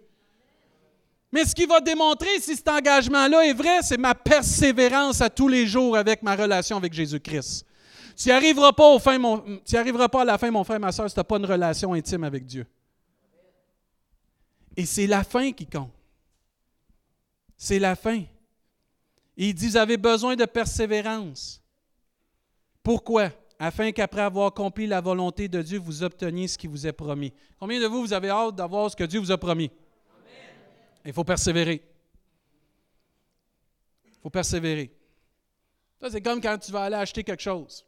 Mais 1.31 1.45
ce 1.45 1.55
qui 1.55 1.65
va 1.65 1.79
démontrer 1.79 2.39
si 2.39 2.55
cet 2.55 2.67
engagement-là 2.67 3.45
est 3.45 3.53
vrai, 3.53 3.81
c'est 3.81 3.98
ma 3.98 4.15
persévérance 4.15 5.21
à 5.21 5.29
tous 5.29 5.48
les 5.48 5.65
jours 5.65 5.95
avec 5.95 6.24
ma 6.24 6.36
relation 6.36 6.77
avec 6.77 6.91
Jésus-Christ. 6.93 7.65
Tu 8.17 8.27
n'y 8.27 8.33
arriveras 8.33 8.74
pas 8.74 10.21
à 10.21 10.25
la 10.25 10.38
fin, 10.38 10.51
mon 10.51 10.63
frère, 10.63 10.79
ma 10.79 10.91
soeur, 10.91 11.07
si 11.07 11.13
tu 11.13 11.19
n'as 11.19 11.24
pas 11.24 11.38
une 11.38 11.45
relation 11.45 11.93
intime 11.93 12.25
avec 12.25 12.45
Dieu. 12.45 12.65
Et 14.75 14.86
c'est 14.86 15.07
la 15.07 15.24
fin 15.24 15.51
qui 15.51 15.65
compte. 15.65 15.91
C'est 17.60 17.78
la 17.78 17.96
fin. 17.96 18.24
il 19.38 19.54
dit, 19.54 19.68
vous 19.68 19.78
avez 19.78 19.98
besoin 19.98 20.36
de 20.36 20.46
persévérance. 20.46 21.62
Pourquoi? 22.82 23.30
afin 23.60 23.92
qu'après 23.92 24.22
avoir 24.22 24.48
accompli 24.48 24.88
la 24.88 25.01
volonté 25.01 25.50
de 25.50 25.62
Dieu, 25.62 25.80
vous 25.80 26.01
obteniez 26.01 26.48
ce 26.48 26.58
qui 26.58 26.66
vous 26.66 26.88
est 26.88 26.94
promis. 26.94 27.34
Combien 27.60 27.80
de 27.80 27.86
vous, 27.86 28.00
vous 28.00 28.13
avez 28.13 28.30
hâte 28.30 28.56
d'avoir 28.56 28.89
ce 28.89 28.96
que 28.96 29.04
Dieu 29.04 29.20
vous 29.20 29.32
a 29.32 29.38
promis? 29.38 29.70
Il 31.06 31.12
faut 31.12 31.25
persévérer. 31.25 31.84
Il 34.06 34.20
faut 34.22 34.30
persévérer. 34.30 34.96
Ça, 36.00 36.10
c'est 36.10 36.22
comme 36.22 36.39
quand 36.39 36.58
tu 36.58 36.72
vas 36.72 36.84
aller 36.84 36.96
acheter 36.96 37.22
quelque 37.22 37.44
chose. 37.44 37.86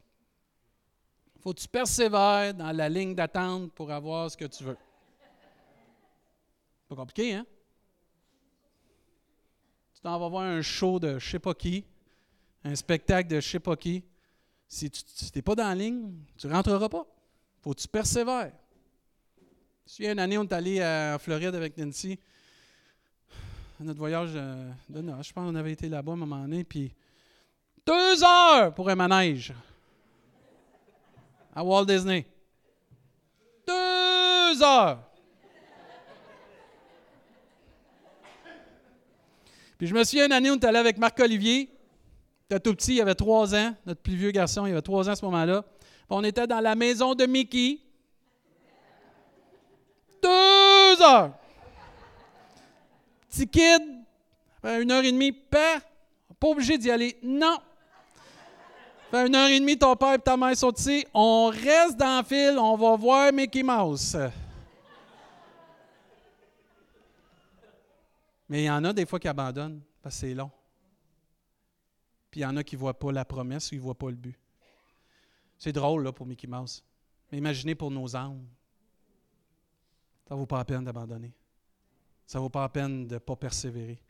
Il 1.38 1.42
faut 1.42 1.54
que 1.54 1.62
tu 1.62 1.68
persévères 1.70 2.54
dans 2.54 2.72
la 2.74 2.90
ligne 2.90 3.16
d'attente 3.16 3.72
pour 3.72 3.90
avoir 3.92 4.30
ce 4.30 4.36
que 4.36 4.46
tu 4.46 4.66
veux. 4.66 4.78
Pas 6.90 6.96
compliqué, 6.98 7.34
hein? 7.34 7.46
Tu 10.02 10.06
t'en 10.08 10.18
vas 10.18 10.30
voir 10.30 10.46
un 10.46 10.64
show 10.64 11.00
de 11.00 11.20
je 11.20 11.30
sais 11.30 11.38
pas 11.38 11.54
qui, 11.54 11.86
un 12.64 12.74
spectacle 12.74 13.30
de 13.30 13.40
je 13.40 13.48
sais 13.48 13.60
pas 13.60 13.76
qui. 13.76 14.04
Si 14.68 14.90
tu 14.90 15.04
n'es 15.36 15.44
pas 15.44 15.54
dans 15.54 15.68
la 15.68 15.76
ligne, 15.76 16.12
tu 16.40 16.48
ne 16.48 16.54
rentreras 16.54 16.90
pas. 16.90 17.06
Faut 17.62 17.72
que 17.72 17.80
tu 17.80 17.88
persévères. 17.88 18.52
Je 19.86 20.04
une 20.12 20.18
année, 20.18 20.40
on 20.40 20.44
est 20.44 20.54
allé 20.54 20.84
en 20.84 21.20
Floride 21.20 21.54
avec 21.54 21.78
Nancy. 21.78 22.18
À 23.80 23.84
notre 23.84 24.00
voyage 24.00 24.32
euh, 24.34 24.72
de 24.90 25.02
noces. 25.02 25.28
Je 25.28 25.34
pense 25.34 25.48
qu'on 25.48 25.56
avait 25.56 25.74
été 25.74 25.88
là-bas 25.88 26.14
à 26.14 26.16
un 26.16 26.18
moment 26.18 26.42
donné. 26.42 26.64
Puis 26.64 26.92
deux 27.86 28.24
heures 28.24 28.74
pour 28.74 28.90
un 28.90 28.96
manège 28.96 29.54
à 31.54 31.64
Walt 31.64 31.86
Disney. 31.86 32.26
Deux 33.68 34.64
heures. 34.64 35.11
Puis 39.82 39.88
je 39.88 39.96
me 39.96 40.04
souviens 40.04 40.28
une 40.28 40.32
année, 40.32 40.52
on 40.52 40.54
est 40.54 40.64
allé 40.64 40.78
avec 40.78 41.00
Marc-Olivier 41.00 41.68
tout 42.60 42.76
petit, 42.76 42.98
il 42.98 43.02
avait 43.02 43.16
trois 43.16 43.56
ans. 43.56 43.74
Notre 43.84 44.00
plus 44.00 44.14
vieux 44.14 44.30
garçon, 44.30 44.68
il 44.68 44.74
avait 44.74 44.82
trois 44.84 45.10
ans 45.10 45.14
à 45.14 45.16
ce 45.16 45.26
moment-là. 45.26 45.66
On 46.08 46.24
était 46.24 46.46
dans 46.46 46.60
la 46.60 46.76
maison 46.76 47.16
de 47.16 47.26
Mickey. 47.26 47.80
Deux 50.22 51.02
heures. 51.02 51.32
Petit 53.28 53.48
kid, 53.48 53.82
une 54.64 54.92
heure 54.92 55.04
et 55.04 55.12
demie, 55.12 55.32
père, 55.32 55.82
pas 56.40 56.48
obligé 56.50 56.78
d'y 56.78 56.92
aller. 56.92 57.18
Non. 57.24 57.58
Fait 59.10 59.26
une 59.26 59.36
heure 59.36 59.50
et 59.50 59.60
demie, 59.60 59.80
ton 59.80 59.96
père 59.96 60.14
et 60.14 60.20
ta 60.20 60.38
mère 60.38 60.56
sont 60.56 60.74
ici. 60.74 61.08
On 61.12 61.48
reste 61.48 61.98
dans 61.98 62.20
le 62.20 62.24
fil, 62.24 62.56
on 62.60 62.78
va 62.78 62.96
voir 62.98 63.34
Mickey 63.34 63.64
Mouse. 63.64 64.16
Mais 68.52 68.64
il 68.64 68.66
y 68.66 68.70
en 68.70 68.84
a 68.84 68.92
des 68.92 69.06
fois 69.06 69.18
qui 69.18 69.30
abandonnent 69.30 69.82
parce 70.02 70.16
que 70.16 70.20
c'est 70.20 70.34
long. 70.34 70.52
Puis 72.30 72.42
il 72.42 72.44
y 72.44 72.46
en 72.46 72.58
a 72.58 72.66
qui 72.66 72.76
ne 72.76 72.82
voient 72.82 73.00
pas 73.00 73.10
la 73.14 73.24
promesse 73.24 73.72
ou 73.72 73.76
ils 73.76 73.78
ne 73.78 73.84
voient 73.84 73.98
pas 73.98 74.10
le 74.10 74.18
but. 74.18 74.38
C'est 75.58 75.72
drôle 75.72 76.04
là, 76.04 76.12
pour 76.12 76.26
Mickey 76.26 76.48
Mouse. 76.48 76.84
Mais 77.32 77.38
imaginez 77.38 77.76
pour 77.76 77.90
nos 77.90 78.14
âmes. 78.14 78.46
Ça 80.28 80.36
ne 80.36 80.40
vaut 80.42 80.46
pas 80.46 80.58
la 80.58 80.66
peine 80.66 80.84
d'abandonner. 80.84 81.34
Ça 82.26 82.40
ne 82.40 82.44
vaut 82.44 82.50
pas 82.50 82.64
la 82.64 82.68
peine 82.68 83.08
de 83.08 83.14
ne 83.14 83.20
pas 83.20 83.38
persévérer. 83.38 84.02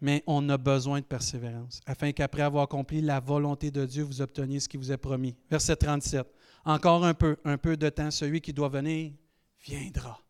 Mais 0.00 0.24
on 0.26 0.48
a 0.48 0.58
besoin 0.58 0.98
de 0.98 1.04
persévérance, 1.04 1.80
afin 1.86 2.10
qu'après 2.10 2.42
avoir 2.42 2.64
accompli 2.64 3.00
la 3.00 3.20
volonté 3.20 3.70
de 3.70 3.86
Dieu, 3.86 4.02
vous 4.02 4.20
obteniez 4.20 4.58
ce 4.58 4.68
qui 4.68 4.76
vous 4.76 4.90
est 4.90 4.96
promis. 4.96 5.36
Verset 5.48 5.76
37. 5.76 6.26
Encore 6.64 7.04
un 7.04 7.14
peu, 7.14 7.36
un 7.44 7.56
peu 7.56 7.76
de 7.76 7.88
temps, 7.90 8.10
celui 8.10 8.40
qui 8.40 8.52
doit 8.52 8.70
venir 8.70 9.12
viendra. 9.60 10.20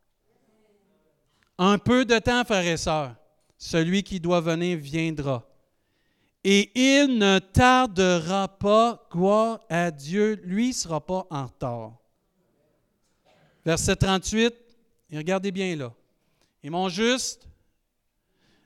Un 1.56 1.78
peu 1.78 2.04
de 2.04 2.18
temps, 2.18 2.44
frères 2.44 2.66
et 2.66 2.76
sœurs. 2.76 3.16
Celui 3.58 4.02
qui 4.02 4.20
doit 4.20 4.40
venir 4.40 4.78
viendra 4.78 5.44
et 6.44 6.70
il 6.74 7.18
ne 7.18 7.38
tardera 7.40 8.48
pas, 8.48 9.06
gloire 9.10 9.60
à 9.68 9.90
Dieu, 9.90 10.40
lui 10.44 10.68
ne 10.68 10.72
sera 10.72 10.98
pas 10.98 11.26
en 11.30 11.46
retard. 11.46 11.92
Verset 13.64 13.96
38, 13.96 14.54
et 15.10 15.18
regardez 15.18 15.50
bien 15.50 15.76
là. 15.76 15.92
Et 16.62 16.70
mon 16.70 16.88
juste 16.88 17.46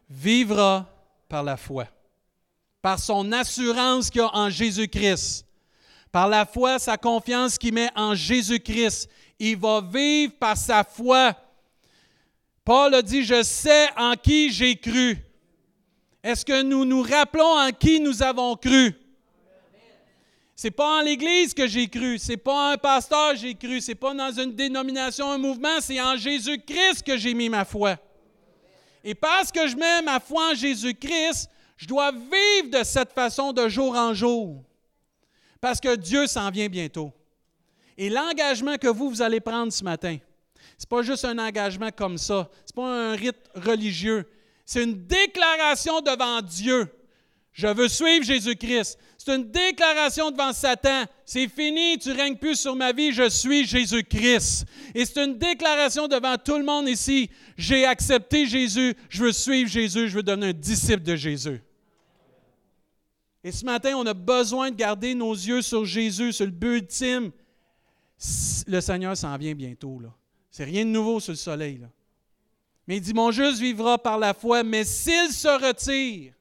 vivra 0.09 0.89
par 1.29 1.43
la 1.43 1.57
foi, 1.57 1.89
par 2.81 2.99
son 2.99 3.33
assurance 3.33 4.11
qu'il 4.11 4.21
a 4.21 4.31
en 4.33 4.51
Jésus-Christ, 4.51 5.47
par 6.13 6.29
la 6.29 6.45
foi, 6.45 6.79
sa 6.79 6.99
confiance 6.99 7.57
qu'il 7.57 7.75
met 7.75 7.91
en 7.97 8.15
Jésus-Christ. 8.15 9.09
Il 9.39 9.57
va 9.57 9.81
vivre 9.81 10.35
par 10.39 10.57
sa 10.57 10.85
foi. 10.85 11.35
Paul 12.65 12.95
a 12.95 13.03
dit, 13.03 13.25
je 13.25 13.43
sais 13.43 13.89
en 13.97 14.15
qui 14.15 14.51
j'ai 14.51 14.77
cru. 14.77 15.19
Est-ce 16.23 16.45
que 16.45 16.63
nous 16.63 16.85
nous 16.85 17.03
rappelons 17.03 17.59
en 17.59 17.71
qui 17.71 17.99
nous 17.99 18.23
avons 18.23 18.55
cru? 18.57 18.95
C'est 20.55 20.71
pas 20.71 20.99
en 20.99 21.03
l'Église 21.03 21.55
que 21.55 21.67
j'ai 21.67 21.89
cru, 21.89 22.19
c'est 22.19 22.37
pas 22.37 22.53
en 22.53 22.73
un 22.75 22.77
pasteur 22.77 23.33
que 23.33 23.39
j'ai 23.39 23.55
cru, 23.55 23.81
c'est 23.81 23.97
pas 23.97 24.15
dans 24.15 24.31
une 24.31 24.55
dénomination, 24.55 25.29
un 25.29 25.39
mouvement, 25.39 25.81
c'est 25.81 26.01
en 26.01 26.17
Jésus-Christ 26.17 27.03
que 27.03 27.17
j'ai 27.17 27.35
mis 27.35 27.49
ma 27.49 27.65
foi. 27.65 27.97
Et 29.03 29.17
parce 29.17 29.51
que 29.51 29.67
je 29.67 29.75
mets 29.75 30.03
ma 30.03 30.21
foi 30.21 30.53
en 30.53 30.55
Jésus-Christ, 30.55 31.51
je 31.77 31.87
dois 31.89 32.13
vivre 32.13 32.79
de 32.79 32.85
cette 32.85 33.13
façon 33.13 33.53
de 33.53 33.69
jour 33.69 33.97
en 33.97 34.15
jour. 34.15 34.63
Parce 35.61 35.81
que 35.81 35.97
Dieu 35.97 36.29
s'en 36.29 36.51
vient 36.51 36.69
bientôt. 36.69 37.13
Et 37.99 38.09
l'engagement 38.09 38.77
que 38.77 38.87
vous, 38.87 39.11
vous 39.11 39.23
allez 39.23 39.41
prendre 39.41 39.73
ce 39.73 39.83
matin, 39.83 40.19
n'est 40.83 40.89
pas 40.89 41.03
juste 41.03 41.25
un 41.25 41.39
engagement 41.39 41.91
comme 41.91 42.19
ça, 42.19 42.49
ce 42.65 42.73
n'est 42.73 42.83
pas 42.83 43.13
un 43.13 43.13
rite 43.15 43.51
religieux, 43.55 44.27
c'est 44.65 44.85
une 44.85 45.07
déclaration 45.07 46.01
devant 46.01 46.41
Dieu. 46.41 46.89
Je 47.53 47.67
veux 47.67 47.89
suivre 47.89 48.25
Jésus-Christ. 48.25 48.99
C'est 49.19 49.35
une 49.35 49.51
déclaration 49.51 50.31
devant 50.31 50.53
Satan. 50.53 51.05
C'est 51.27 51.49
fini, 51.49 51.99
tu 51.99 52.11
règnes 52.11 52.37
plus 52.37 52.57
sur 52.57 52.75
ma 52.75 52.93
vie, 52.93 53.13
je 53.13 53.29
suis 53.29 53.67
Jésus-Christ. 53.67 54.65
Et 54.95 55.05
c'est 55.05 55.23
une 55.23 55.37
déclaration 55.37 56.09
devant 56.09 56.37
tout 56.39 56.57
le 56.57 56.65
monde 56.65 56.89
ici. 56.89 57.29
J'ai 57.57 57.85
accepté 57.85 58.47
Jésus, 58.47 58.95
je 59.11 59.25
veux 59.25 59.33
suivre 59.33 59.71
Jésus, 59.71 60.09
je 60.09 60.17
veux 60.17 60.23
devenir 60.23 60.49
un 60.49 60.53
disciple 60.53 61.03
de 61.03 61.15
Jésus. 61.15 61.61
Et 63.45 63.53
ce 63.53 63.65
matin, 63.65 63.95
on 63.97 64.07
a 64.07 64.15
besoin 64.15 64.71
de 64.71 64.77
garder 64.77 65.15
nos 65.15 65.35
yeux 65.35 65.63
sur 65.63 65.85
Jésus, 65.85 66.33
sur 66.33 66.47
le 66.47 66.53
but 66.53 66.77
ultime. 66.79 67.33
Le 68.67 68.81
Seigneur 68.81 69.17
s'en 69.17 69.37
vient 69.37 69.55
bientôt. 69.55 69.99
Là. 69.99 70.09
C'est 70.53 70.65
rien 70.65 70.85
de 70.85 70.91
nouveau 70.91 71.19
sur 71.19 71.33
le 71.33 71.37
soleil. 71.37 71.79
Là. 71.79 71.89
Mais 72.87 72.99
il 72.99 73.01
dit, 73.01 73.15
mon 73.15 73.31
juste 73.31 73.59
vivra 73.59 73.97
par 73.97 74.19
la 74.19 74.35
foi, 74.35 74.63
mais 74.63 74.85
s'il 74.85 75.33
se 75.33 75.49
retire, 75.49 76.35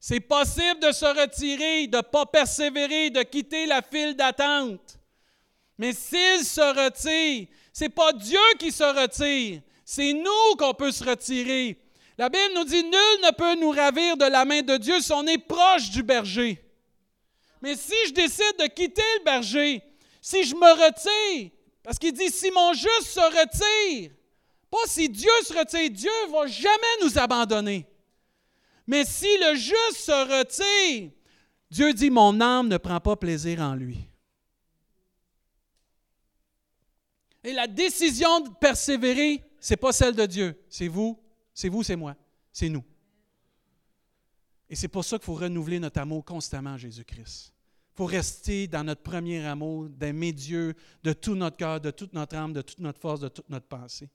c'est 0.00 0.20
possible 0.20 0.80
de 0.80 0.90
se 0.90 1.04
retirer, 1.04 1.86
de 1.86 1.98
ne 1.98 2.02
pas 2.02 2.26
persévérer, 2.26 3.10
de 3.10 3.22
quitter 3.22 3.66
la 3.66 3.80
file 3.80 4.16
d'attente. 4.16 4.98
Mais 5.78 5.92
s'il 5.92 6.44
se 6.44 6.60
retire, 6.60 7.46
ce 7.72 7.84
n'est 7.84 7.90
pas 7.90 8.12
Dieu 8.12 8.40
qui 8.58 8.72
se 8.72 8.82
retire, 8.82 9.62
c'est 9.84 10.12
nous 10.12 10.56
qu'on 10.58 10.74
peut 10.74 10.90
se 10.90 11.04
retirer. 11.04 11.78
La 12.18 12.28
Bible 12.28 12.54
nous 12.56 12.64
dit, 12.64 12.82
nul 12.82 12.92
ne 12.92 13.32
peut 13.36 13.54
nous 13.54 13.70
ravir 13.70 14.16
de 14.16 14.24
la 14.24 14.44
main 14.44 14.62
de 14.62 14.78
Dieu 14.78 15.00
si 15.00 15.12
on 15.12 15.26
est 15.26 15.38
proche 15.38 15.90
du 15.90 16.02
berger. 16.02 16.60
Mais 17.62 17.76
si 17.76 17.94
je 18.08 18.12
décide 18.12 18.56
de 18.58 18.66
quitter 18.66 19.02
le 19.18 19.24
berger, 19.24 19.82
si 20.20 20.42
je 20.42 20.56
me 20.56 20.72
retire, 20.72 21.50
parce 21.86 22.00
qu'il 22.00 22.12
dit, 22.12 22.30
si 22.30 22.50
mon 22.50 22.72
juste 22.72 23.04
se 23.04 23.20
retire, 23.20 24.10
pas 24.68 24.88
si 24.88 25.08
Dieu 25.08 25.30
se 25.44 25.56
retire, 25.56 25.88
Dieu 25.88 26.10
ne 26.26 26.32
va 26.32 26.48
jamais 26.48 27.04
nous 27.04 27.16
abandonner. 27.16 27.86
Mais 28.88 29.04
si 29.04 29.28
le 29.38 29.54
juste 29.54 29.98
se 29.98 30.10
retire, 30.10 31.12
Dieu 31.70 31.94
dit, 31.94 32.10
mon 32.10 32.40
âme 32.40 32.66
ne 32.66 32.76
prend 32.76 32.98
pas 32.98 33.14
plaisir 33.14 33.60
en 33.60 33.76
lui. 33.76 33.98
Et 37.44 37.52
la 37.52 37.68
décision 37.68 38.40
de 38.40 38.50
persévérer, 38.50 39.44
ce 39.60 39.72
n'est 39.72 39.76
pas 39.76 39.92
celle 39.92 40.16
de 40.16 40.26
Dieu, 40.26 40.60
c'est 40.68 40.88
vous, 40.88 41.16
c'est 41.54 41.68
vous, 41.68 41.84
c'est 41.84 41.94
moi, 41.94 42.16
c'est 42.52 42.68
nous. 42.68 42.82
Et 44.68 44.74
c'est 44.74 44.88
pour 44.88 45.04
ça 45.04 45.18
qu'il 45.18 45.26
faut 45.26 45.34
renouveler 45.34 45.78
notre 45.78 46.00
amour 46.00 46.24
constamment 46.24 46.74
à 46.74 46.78
Jésus-Christ. 46.78 47.55
Faut 47.96 48.04
rester 48.04 48.66
dans 48.66 48.84
notre 48.84 49.02
premier 49.02 49.44
amour, 49.46 49.88
d'aimer 49.88 50.32
Dieu 50.32 50.74
de 51.02 51.14
tout 51.14 51.34
notre 51.34 51.56
cœur, 51.56 51.80
de 51.80 51.90
toute 51.90 52.12
notre 52.12 52.36
âme, 52.36 52.52
de 52.52 52.60
toute 52.60 52.78
notre 52.78 53.00
force, 53.00 53.20
de 53.20 53.28
toute 53.28 53.48
notre 53.48 53.66
pensée. 53.66 54.10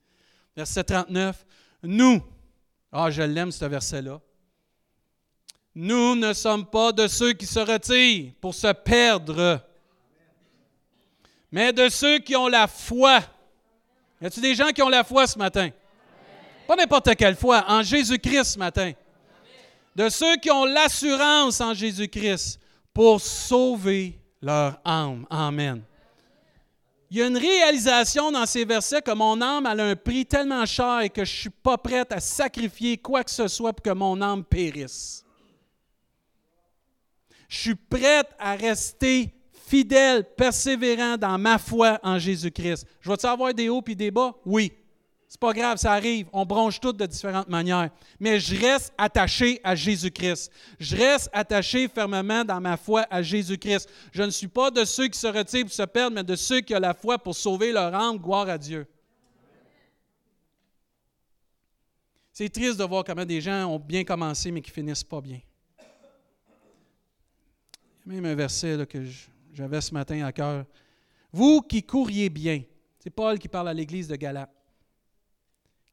Verset 0.55 0.83
39, 0.83 1.43
nous, 1.83 2.21
ah, 2.91 3.09
je 3.09 3.23
l'aime 3.23 3.51
ce 3.51 3.65
verset-là, 3.65 4.21
nous 5.73 6.15
ne 6.15 6.31
sommes 6.33 6.65
pas 6.65 6.91
de 6.91 7.07
ceux 7.07 7.33
qui 7.33 7.47
se 7.47 7.59
retirent 7.59 8.33
pour 8.39 8.53
se 8.53 8.71
perdre, 8.71 9.59
mais 11.51 11.73
de 11.73 11.89
ceux 11.89 12.19
qui 12.19 12.35
ont 12.35 12.47
la 12.47 12.67
foi. 12.67 13.21
Y 14.21 14.25
a-t-il 14.27 14.43
des 14.43 14.53
gens 14.55 14.69
qui 14.69 14.83
ont 14.83 14.89
la 14.89 15.03
foi 15.03 15.25
ce 15.25 15.39
matin? 15.39 15.71
Pas 16.67 16.75
n'importe 16.75 17.15
quelle 17.15 17.35
foi, 17.35 17.65
en 17.67 17.81
Jésus-Christ 17.81 18.43
ce 18.43 18.59
matin. 18.59 18.91
De 19.95 20.07
ceux 20.07 20.37
qui 20.37 20.51
ont 20.51 20.65
l'assurance 20.65 21.59
en 21.59 21.73
Jésus-Christ 21.73 22.60
pour 22.93 23.21
sauver 23.21 24.19
leur 24.41 24.79
âme. 24.83 25.25
Amen. 25.29 25.83
Il 27.09 27.17
y 27.17 27.21
a 27.21 27.27
une 27.27 27.37
réalisation 27.37 28.31
dans 28.31 28.45
ces 28.45 28.63
versets 28.63 29.01
que 29.01 29.11
mon 29.11 29.41
âme 29.41 29.65
a 29.65 29.71
un 29.71 29.95
prix 29.97 30.25
tellement 30.25 30.65
cher 30.65 31.01
et 31.01 31.09
que 31.09 31.25
je 31.25 31.31
ne 31.31 31.39
suis 31.41 31.49
pas 31.49 31.77
prête 31.77 32.11
à 32.13 32.21
sacrifier 32.21 32.97
quoi 32.97 33.23
que 33.23 33.31
ce 33.31 33.49
soit 33.49 33.73
pour 33.73 33.83
que 33.83 33.93
mon 33.93 34.21
âme 34.21 34.45
périsse. 34.45 35.25
Je 37.49 37.57
suis 37.57 37.75
prête 37.75 38.29
à 38.39 38.55
rester 38.55 39.33
fidèle, 39.67 40.23
persévérant 40.23 41.17
dans 41.17 41.37
ma 41.37 41.57
foi 41.57 41.99
en 42.01 42.17
Jésus-Christ. 42.17 42.85
Je 43.01 43.09
vais-tu 43.09 43.25
avoir 43.25 43.53
des 43.53 43.67
hauts 43.67 43.83
et 43.85 43.95
des 43.95 44.11
bas? 44.11 44.33
Oui. 44.45 44.71
C'est 45.31 45.39
pas 45.39 45.53
grave, 45.53 45.77
ça 45.77 45.93
arrive. 45.93 46.27
On 46.33 46.45
bronche 46.45 46.77
toutes 46.77 46.97
de 46.97 47.05
différentes 47.05 47.47
manières. 47.47 47.89
Mais 48.19 48.37
je 48.37 48.53
reste 48.59 48.93
attaché 48.97 49.61
à 49.63 49.75
Jésus-Christ. 49.75 50.51
Je 50.77 50.97
reste 50.97 51.29
attaché 51.31 51.87
fermement 51.87 52.43
dans 52.43 52.59
ma 52.59 52.75
foi 52.75 53.05
à 53.09 53.21
Jésus-Christ. 53.21 53.89
Je 54.11 54.23
ne 54.23 54.29
suis 54.29 54.49
pas 54.49 54.69
de 54.71 54.83
ceux 54.83 55.07
qui 55.07 55.17
se 55.17 55.27
retirent 55.27 55.63
pour 55.63 55.73
se 55.73 55.83
perdre, 55.83 56.15
mais 56.15 56.25
de 56.25 56.35
ceux 56.35 56.59
qui 56.59 56.75
ont 56.75 56.81
la 56.81 56.93
foi 56.93 57.17
pour 57.17 57.33
sauver 57.33 57.71
leur 57.71 57.95
âme. 57.95 58.17
Gloire 58.17 58.49
à 58.49 58.57
Dieu. 58.57 58.85
C'est 62.33 62.49
triste 62.49 62.77
de 62.77 62.83
voir 62.83 63.05
comment 63.05 63.23
des 63.23 63.39
gens 63.39 63.67
ont 63.67 63.79
bien 63.79 64.03
commencé, 64.03 64.51
mais 64.51 64.59
qui 64.59 64.71
finissent 64.71 65.01
pas 65.01 65.21
bien. 65.21 65.39
Il 68.05 68.15
y 68.15 68.17
a 68.17 68.21
même 68.21 68.33
un 68.33 68.35
verset 68.35 68.85
que 68.85 69.05
j'avais 69.53 69.79
ce 69.79 69.93
matin 69.93 70.25
à 70.25 70.33
cœur. 70.33 70.65
Vous 71.31 71.61
qui 71.61 71.83
courriez 71.83 72.29
bien, 72.29 72.63
c'est 72.99 73.09
Paul 73.09 73.39
qui 73.39 73.47
parle 73.47 73.69
à 73.69 73.73
l'église 73.73 74.09
de 74.09 74.17
Galate. 74.17 74.60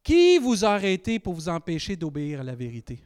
Qui 0.09 0.38
vous 0.38 0.64
a 0.64 0.68
arrêté 0.68 1.18
pour 1.18 1.35
vous 1.35 1.51
empêcher 1.51 1.94
d'obéir 1.94 2.40
à 2.40 2.42
la 2.42 2.55
vérité? 2.55 3.05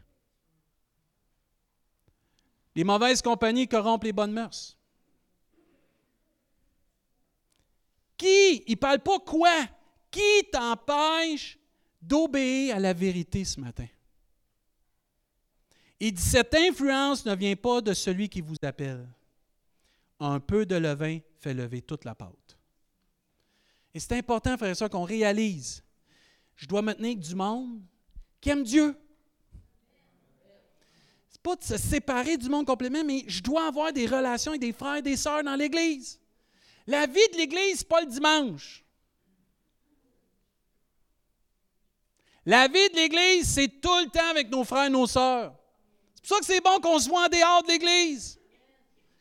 Les 2.76 2.84
mauvaises 2.84 3.20
compagnies 3.20 3.66
corrompent 3.66 4.04
les 4.04 4.12
bonnes 4.12 4.30
mœurs. 4.30 4.78
Qui, 8.16 8.62
il 8.68 8.74
ne 8.74 8.76
parle 8.76 9.00
pas 9.00 9.18
quoi, 9.18 9.66
qui 10.12 10.44
t'empêche 10.52 11.58
d'obéir 12.00 12.76
à 12.76 12.78
la 12.78 12.92
vérité 12.92 13.44
ce 13.44 13.58
matin? 13.58 13.88
Il 15.98 16.12
dit, 16.12 16.22
cette 16.22 16.54
influence 16.54 17.26
ne 17.26 17.34
vient 17.34 17.56
pas 17.56 17.80
de 17.80 17.94
celui 17.94 18.28
qui 18.28 18.42
vous 18.42 18.54
appelle. 18.62 19.08
Un 20.20 20.38
peu 20.38 20.64
de 20.64 20.76
levain 20.76 21.18
fait 21.40 21.52
lever 21.52 21.82
toute 21.82 22.04
la 22.04 22.14
pâte. 22.14 22.56
Et 23.92 23.98
c'est 23.98 24.16
important, 24.16 24.56
frère 24.56 24.70
et 24.70 24.76
soeur, 24.76 24.88
qu'on 24.88 25.02
réalise. 25.02 25.82
Je 26.62 26.68
dois 26.68 26.80
me 26.80 26.92
tenir 26.94 27.06
avec 27.06 27.18
du 27.18 27.34
monde 27.34 27.82
qui 28.40 28.48
aime 28.48 28.62
Dieu. 28.62 28.94
C'est 31.28 31.42
pas 31.42 31.56
de 31.56 31.64
se 31.64 31.76
séparer 31.76 32.36
du 32.36 32.48
monde 32.48 32.66
complètement, 32.66 33.02
mais 33.02 33.24
je 33.26 33.42
dois 33.42 33.66
avoir 33.66 33.92
des 33.92 34.06
relations 34.06 34.52
avec 34.52 34.60
des 34.60 34.72
frères 34.72 34.94
et 34.94 35.02
des 35.02 35.16
sœurs 35.16 35.42
dans 35.42 35.56
l'Église. 35.56 36.20
La 36.86 37.08
vie 37.08 37.28
de 37.32 37.38
l'Église, 37.38 37.80
ce 37.80 37.84
pas 37.84 38.02
le 38.02 38.06
dimanche. 38.06 38.84
La 42.46 42.68
vie 42.68 42.90
de 42.90 42.94
l'Église, 42.94 43.48
c'est 43.48 43.80
tout 43.80 43.98
le 44.04 44.08
temps 44.08 44.30
avec 44.30 44.48
nos 44.48 44.62
frères 44.62 44.84
et 44.84 44.90
nos 44.90 45.08
sœurs. 45.08 45.56
C'est 46.14 46.28
pour 46.28 46.36
ça 46.36 46.38
que 46.38 46.46
c'est 46.46 46.60
bon 46.60 46.78
qu'on 46.80 47.00
se 47.00 47.08
voit 47.08 47.24
en 47.24 47.28
dehors 47.28 47.64
de 47.64 47.70
l'Église, 47.70 48.38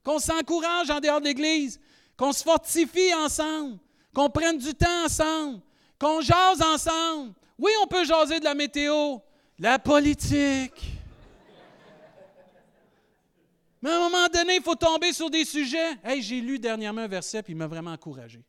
qu'on 0.03 0.19
s'encourage 0.19 0.91
en 0.91 0.99
dehors 0.99 1.19
de 1.19 1.25
l'Église, 1.25 1.81
qu'on 2.15 2.33
se 2.33 2.43
fortifie 2.43 3.15
ensemble, 3.15 3.79
qu'on 4.13 4.29
prenne 4.29 4.59
du 4.59 4.75
temps 4.75 5.05
ensemble, 5.05 5.59
qu'on 6.01 6.19
jase 6.19 6.63
ensemble. 6.63 7.33
Oui, 7.59 7.71
on 7.83 7.85
peut 7.85 8.03
jaser 8.03 8.39
de 8.39 8.43
la 8.43 8.55
météo, 8.55 9.19
la 9.59 9.77
politique. 9.77 10.97
Mais 13.83 13.91
à 13.91 13.97
un 13.97 13.99
moment 13.99 14.27
donné, 14.27 14.55
il 14.55 14.63
faut 14.63 14.73
tomber 14.73 15.13
sur 15.13 15.29
des 15.29 15.45
sujets. 15.45 15.91
Hey, 16.03 16.23
j'ai 16.23 16.41
lu 16.41 16.57
dernièrement 16.57 17.01
un 17.01 17.07
verset, 17.07 17.43
puis 17.43 17.53
il 17.53 17.55
m'a 17.55 17.67
vraiment 17.67 17.91
encouragé. 17.91 18.43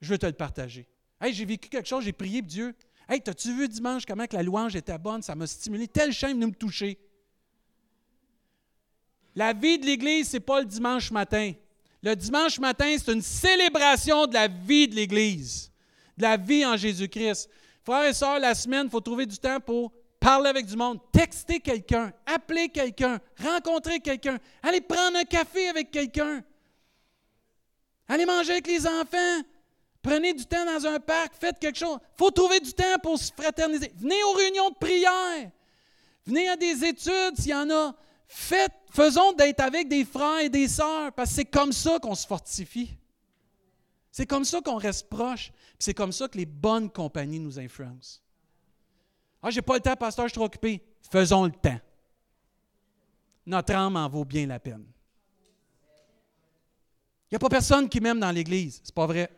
Je 0.00 0.08
veux 0.10 0.18
te 0.18 0.26
le 0.26 0.32
partager. 0.32 0.88
Hey, 1.20 1.34
j'ai 1.34 1.44
vécu 1.44 1.68
quelque 1.68 1.88
chose, 1.88 2.04
j'ai 2.04 2.12
prié 2.12 2.40
pour 2.40 2.48
Dieu. 2.48 2.74
Hey, 3.08 3.20
t'as-tu 3.20 3.52
vu 3.52 3.68
dimanche 3.68 4.06
comment 4.06 4.24
la 4.30 4.42
louange 4.44 4.76
était 4.76 4.98
bonne? 4.98 5.22
Ça 5.22 5.34
m'a 5.34 5.48
stimulé. 5.48 5.88
Tel 5.88 6.12
chaîne 6.12 6.34
venait 6.34 6.46
me 6.46 6.54
toucher. 6.54 6.98
La 9.34 9.52
vie 9.52 9.78
de 9.78 9.86
l'Église, 9.86 10.30
ce 10.30 10.36
n'est 10.36 10.40
pas 10.40 10.60
le 10.60 10.66
dimanche 10.66 11.10
matin. 11.10 11.52
Le 12.00 12.14
dimanche 12.14 12.60
matin, 12.60 12.94
c'est 12.96 13.12
une 13.12 13.22
célébration 13.22 14.26
de 14.26 14.34
la 14.34 14.46
vie 14.46 14.86
de 14.86 14.94
l'Église, 14.94 15.71
la 16.22 16.36
vie 16.36 16.64
en 16.64 16.76
Jésus-Christ. 16.76 17.50
Frères 17.84 18.04
et 18.04 18.14
sœurs, 18.14 18.38
la 18.38 18.54
semaine, 18.54 18.86
il 18.86 18.90
faut 18.90 19.00
trouver 19.00 19.26
du 19.26 19.36
temps 19.36 19.60
pour 19.60 19.92
parler 20.20 20.48
avec 20.48 20.66
du 20.66 20.76
monde, 20.76 21.00
texter 21.10 21.58
quelqu'un, 21.58 22.12
appeler 22.24 22.68
quelqu'un, 22.68 23.20
rencontrer 23.42 23.98
quelqu'un, 23.98 24.38
aller 24.62 24.80
prendre 24.80 25.18
un 25.18 25.24
café 25.24 25.68
avec 25.68 25.90
quelqu'un, 25.90 26.42
aller 28.08 28.24
manger 28.24 28.52
avec 28.52 28.68
les 28.68 28.86
enfants, 28.86 29.42
prenez 30.00 30.32
du 30.32 30.46
temps 30.46 30.64
dans 30.64 30.86
un 30.86 31.00
parc, 31.00 31.34
faites 31.38 31.58
quelque 31.58 31.78
chose. 31.78 31.98
Il 32.00 32.18
faut 32.18 32.30
trouver 32.30 32.60
du 32.60 32.72
temps 32.72 32.98
pour 33.02 33.18
se 33.18 33.32
fraterniser. 33.32 33.92
Venez 33.96 34.22
aux 34.22 34.32
réunions 34.34 34.70
de 34.70 34.76
prière, 34.76 35.50
venez 36.24 36.48
à 36.48 36.56
des 36.56 36.84
études 36.84 37.36
s'il 37.36 37.50
y 37.50 37.54
en 37.54 37.68
a. 37.70 37.92
Faites, 38.28 38.72
faisons 38.92 39.32
d'être 39.32 39.60
avec 39.60 39.88
des 39.88 40.04
frères 40.04 40.38
et 40.38 40.48
des 40.48 40.68
sœurs, 40.68 41.12
parce 41.12 41.30
que 41.30 41.36
c'est 41.36 41.44
comme 41.44 41.72
ça 41.72 41.98
qu'on 41.98 42.14
se 42.14 42.26
fortifie. 42.26 42.96
C'est 44.12 44.26
comme 44.26 44.44
ça 44.44 44.60
qu'on 44.60 44.76
reste 44.76 45.08
proche. 45.08 45.50
C'est 45.82 45.94
comme 45.94 46.12
ça 46.12 46.28
que 46.28 46.38
les 46.38 46.46
bonnes 46.46 46.88
compagnies 46.88 47.40
nous 47.40 47.58
influencent. 47.58 48.20
Ah, 49.42 49.50
j'ai 49.50 49.62
pas 49.62 49.74
le 49.74 49.80
temps, 49.80 49.96
pasteur, 49.96 50.26
je 50.26 50.28
suis 50.28 50.36
trop 50.36 50.44
occupé. 50.44 50.80
Faisons 51.10 51.46
le 51.46 51.50
temps. 51.50 51.80
Notre 53.44 53.74
âme 53.74 53.96
en 53.96 54.08
vaut 54.08 54.24
bien 54.24 54.46
la 54.46 54.60
peine. 54.60 54.86
Il 57.24 57.32
n'y 57.32 57.36
a 57.36 57.40
pas 57.40 57.48
personne 57.48 57.88
qui 57.88 58.00
m'aime 58.00 58.20
dans 58.20 58.30
l'Église. 58.30 58.80
C'est 58.84 58.94
pas 58.94 59.06
vrai. 59.06 59.28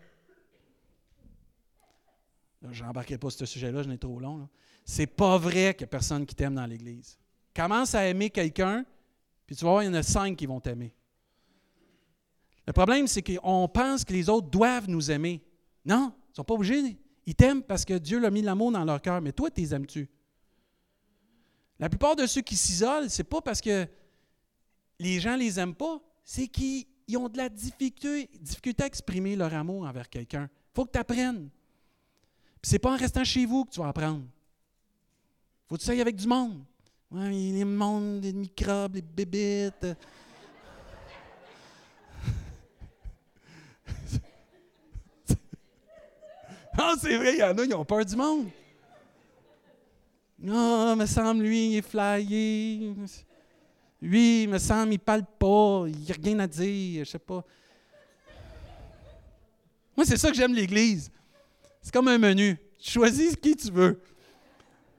Je 2.71 2.85
n'embarquerai 2.85 3.17
pas 3.17 3.31
sur 3.31 3.39
ce 3.39 3.47
sujet-là, 3.47 3.83
je 3.83 3.89
n'ai 3.89 3.97
trop 3.97 4.21
long. 4.21 4.47
C'est 4.85 5.07
pas 5.07 5.39
vrai 5.39 5.73
qu'il 5.73 5.87
n'y 5.87 5.89
a 5.89 5.93
personne 5.93 6.27
qui 6.27 6.35
t'aime 6.35 6.57
dans 6.57 6.67
l'Église. 6.67 7.19
commence 7.57 7.95
à 7.95 8.07
aimer 8.07 8.29
quelqu'un, 8.29 8.85
puis 9.47 9.57
tu 9.57 9.65
vas 9.65 9.71
voir, 9.71 9.83
il 9.83 9.87
y 9.87 9.89
en 9.89 9.95
a 9.95 10.03
cinq 10.03 10.37
qui 10.37 10.45
vont 10.45 10.61
t'aimer. 10.61 10.95
Le 12.67 12.75
problème, 12.75 13.07
c'est 13.07 13.23
qu'on 13.23 13.67
pense 13.67 14.05
que 14.05 14.13
les 14.13 14.29
autres 14.29 14.49
doivent 14.49 14.91
nous 14.91 15.11
aimer. 15.11 15.43
Non, 15.87 16.13
ils 16.35 16.41
ne 16.41 16.43
sont 16.43 16.45
pas 16.45 16.55
obligés. 16.55 16.97
Ils 17.27 17.35
t'aiment 17.37 17.63
parce 17.63 17.85
que 17.85 17.95
Dieu 17.95 18.19
l'a 18.19 18.31
mis 18.31 18.43
l'amour 18.43 18.73
dans 18.73 18.85
leur 18.85 19.01
cœur, 19.01 19.21
mais 19.21 19.31
toi, 19.31 19.51
tu 19.51 19.61
les 19.61 19.73
aimes-tu? 19.73 20.09
La 21.79 21.89
plupart 21.89 22.17
de 22.17 22.27
ceux 22.27 22.41
qui 22.41 22.57
s'isolent, 22.57 23.09
ce 23.09 23.23
n'est 23.23 23.29
pas 23.29 23.41
parce 23.41 23.61
que 23.61 23.87
les 24.99 25.21
gens 25.21 25.35
ne 25.35 25.39
les 25.39 25.61
aiment 25.61 25.77
pas, 25.77 26.01
c'est 26.25 26.49
qu'ils 26.49 26.87
ont 27.17 27.29
de 27.29 27.37
la 27.37 27.49
difficulté, 27.49 28.29
difficulté 28.41 28.83
à 28.83 28.87
exprimer 28.87 29.37
leur 29.37 29.55
amour 29.55 29.87
envers 29.87 30.09
quelqu'un. 30.09 30.51
Il 30.53 30.75
faut 30.75 30.85
que 30.85 30.91
tu 30.91 30.99
apprennes. 30.99 31.51
Ce 32.63 32.73
n'est 32.73 32.79
pas 32.81 32.93
en 32.93 32.97
restant 32.97 33.23
chez 33.23 33.47
vous 33.47 33.65
que 33.65 33.71
tu 33.71 33.81
vas 33.81 33.89
apprendre. 33.89 34.25
Faut 35.69 35.77
que 35.77 35.83
tu 35.83 35.91
ailles 35.91 36.01
avec 36.01 36.17
du 36.17 36.27
monde. 36.27 36.65
Ouais, 37.13 37.31
les 37.31 37.65
mondes, 37.65 38.25
les 38.25 38.33
microbes, 38.33 38.97
les 38.97 39.03
bébites. 39.03 39.87
ah, 46.79 46.95
c'est 47.01 47.17
vrai, 47.17 47.35
il 47.35 47.39
y 47.39 47.43
en 47.43 47.57
a, 47.57 47.65
ils 47.65 47.75
ont 47.75 47.85
peur 47.85 48.05
du 48.05 48.17
monde. 48.17 48.49
Ah, 50.49 50.93
oh, 50.93 50.97
me 50.97 51.07
semble, 51.07 51.43
lui, 51.45 51.69
il 51.71 51.77
est 51.77 51.83
flyé. 51.83 52.95
Lui, 54.03 54.47
me 54.49 54.59
semble, 54.59 54.93
il 54.93 54.99
parle 54.99 55.25
pas, 55.39 55.85
il 55.87 55.99
n'y 55.99 56.11
a 56.11 56.15
rien 56.23 56.39
à 56.41 56.47
dire, 56.47 57.05
je 57.05 57.11
sais 57.11 57.19
pas. 57.19 57.45
Moi, 59.97 60.05
c'est 60.05 60.17
ça 60.17 60.31
que 60.31 60.37
j'aime 60.37 60.53
l'Église. 60.53 61.11
C'est 61.81 61.93
comme 61.93 62.09
un 62.09 62.19
menu. 62.19 62.59
Tu 62.79 62.91
choisis 62.91 63.37
qui 63.37 63.55
tu 63.55 63.71
veux. 63.71 64.01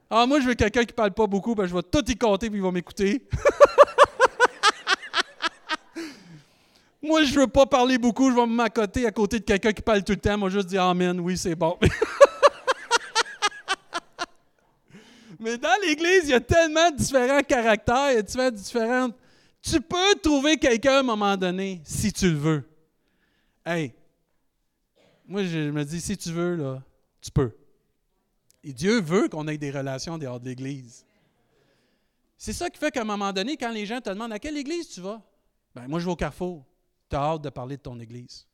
Ah, 0.08 0.24
moi, 0.26 0.40
je 0.40 0.46
veux 0.46 0.54
quelqu'un 0.54 0.84
qui 0.84 0.94
parle 0.94 1.12
pas 1.12 1.26
beaucoup, 1.26 1.54
ben, 1.54 1.66
je 1.66 1.74
vais 1.74 1.82
tout 1.82 2.10
y 2.10 2.16
compter 2.16 2.48
puis 2.48 2.58
il 2.58 2.62
va 2.62 2.72
m'écouter. 2.72 3.28
moi, 7.06 7.22
je 7.24 7.38
veux 7.38 7.46
pas 7.46 7.66
parler 7.66 7.98
beaucoup, 7.98 8.30
je 8.30 8.36
vais 8.36 8.46
m'accoter 8.46 9.06
à 9.06 9.10
côté 9.10 9.38
de 9.38 9.44
quelqu'un 9.44 9.72
qui 9.72 9.82
parle 9.82 10.02
tout 10.02 10.12
le 10.12 10.18
temps. 10.18 10.36
Moi, 10.36 10.50
je 10.50 10.60
dire 10.60 10.82
Amen, 10.82 11.18
oui, 11.20 11.36
c'est 11.36 11.54
bon. 11.54 11.78
Mais 15.40 15.58
dans 15.58 15.76
l'Église, 15.82 16.22
il 16.24 16.30
y 16.30 16.34
a 16.34 16.40
tellement 16.40 16.90
de 16.90 16.96
différents 16.96 17.42
caractères, 17.42 18.12
il 18.12 18.16
y 18.16 18.40
a 18.40 18.50
différentes. 18.50 19.14
Tu 19.62 19.80
peux 19.80 20.14
trouver 20.22 20.56
quelqu'un 20.56 20.94
à 20.94 21.00
un 21.00 21.02
moment 21.02 21.36
donné, 21.36 21.80
si 21.84 22.12
tu 22.12 22.30
le 22.30 22.36
veux. 22.36 22.64
Hey, 23.64 23.92
moi, 25.26 25.44
je 25.44 25.70
me 25.70 25.84
dis, 25.84 26.00
si 26.00 26.16
tu 26.16 26.30
veux, 26.30 26.56
là, 26.56 26.82
tu 27.20 27.30
peux. 27.30 27.52
Et 28.62 28.72
Dieu 28.72 29.00
veut 29.00 29.28
qu'on 29.28 29.46
ait 29.48 29.58
des 29.58 29.70
relations 29.70 30.18
dehors 30.18 30.40
de 30.40 30.46
l'Église. 30.46 31.04
C'est 32.38 32.52
ça 32.52 32.68
qui 32.70 32.78
fait 32.78 32.90
qu'à 32.90 33.02
un 33.02 33.04
moment 33.04 33.32
donné, 33.32 33.56
quand 33.56 33.70
les 33.70 33.86
gens 33.86 34.00
te 34.00 34.10
demandent 34.10 34.32
à 34.32 34.38
quelle 34.38 34.56
église 34.56 34.88
tu 34.88 35.00
vas, 35.00 35.22
ben 35.74 35.88
moi 35.88 36.00
je 36.00 36.04
vais 36.04 36.12
au 36.12 36.16
carrefour. 36.16 36.64
Tu 37.08 37.16
as 37.16 37.20
hâte 37.20 37.42
de 37.42 37.50
parler 37.50 37.76
de 37.76 37.82
ton 37.82 37.98
église. 38.00 38.46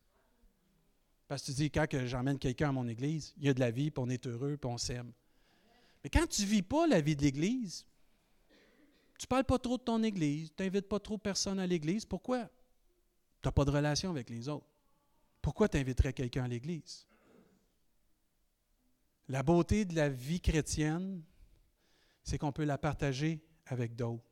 Parce 1.29 1.43
que 1.43 1.47
tu 1.47 1.53
dis, 1.53 1.71
quand 1.71 1.87
j'emmène 2.05 2.38
quelqu'un 2.38 2.69
à 2.69 2.73
mon 2.73 2.87
église, 2.87 3.33
il 3.38 3.45
y 3.45 3.49
a 3.49 3.55
de 3.55 3.61
la 3.61 3.71
vie, 3.71 3.91
puis 3.91 4.05
on 4.05 4.11
est 4.11 4.27
heureux, 4.27 4.57
puis 4.57 4.71
on 4.71 4.77
s'aime. 4.77 5.12
Mais 6.05 6.11
quand 6.11 6.27
tu 6.27 6.43
ne 6.43 6.47
vis 6.47 6.62
pas 6.62 6.87
la 6.87 7.01
vie 7.01 7.17
de 7.17 7.23
l'église, 7.23 7.87
tu 9.19 9.25
ne 9.25 9.29
parles 9.29 9.45
pas 9.45 9.59
trop 9.59 9.79
de 9.79 9.83
ton 9.83 10.03
église, 10.03 10.53
tu 10.55 10.62
n'invites 10.62 10.88
pas 10.88 11.01
trop 11.01 11.17
personne 11.17 11.59
à 11.59 11.67
l'église, 11.67 12.05
pourquoi? 12.05 12.47
Tu 13.41 13.49
n'as 13.49 13.53
pas 13.53 13.65
de 13.65 13.71
relation 13.71 14.11
avec 14.11 14.29
les 14.29 14.49
autres? 14.49 14.67
Pourquoi 15.41 15.69
tu 15.69 15.79
inviterais 15.79 16.12
quelqu'un 16.12 16.45
à 16.45 16.49
l'église? 16.49 17.07
La 19.29 19.43
beauté 19.43 19.85
de 19.85 19.95
la 19.95 20.09
vie 20.09 20.41
chrétienne, 20.41 21.23
c'est 22.23 22.38
qu'on 22.38 22.53
peut 22.53 22.65
la 22.65 22.79
partager 22.79 23.41
avec 23.67 23.97
d'autres. 23.97 24.32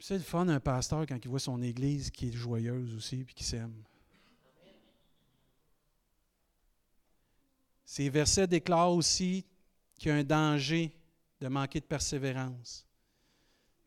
C'est 0.00 0.14
le 0.14 0.22
fun 0.22 0.46
d'un 0.46 0.60
pasteur 0.60 1.06
quand 1.06 1.18
il 1.22 1.28
voit 1.28 1.40
son 1.40 1.60
église 1.60 2.10
qui 2.10 2.28
est 2.28 2.32
joyeuse 2.32 2.94
aussi 2.94 3.20
et 3.20 3.24
qui 3.24 3.44
s'aime. 3.44 3.74
Ces 7.84 8.08
versets 8.08 8.46
déclarent 8.46 8.92
aussi 8.92 9.44
qu'il 9.98 10.10
y 10.10 10.12
a 10.12 10.16
un 10.16 10.24
danger 10.24 10.94
de 11.40 11.48
manquer 11.48 11.80
de 11.80 11.86
persévérance. 11.86 12.86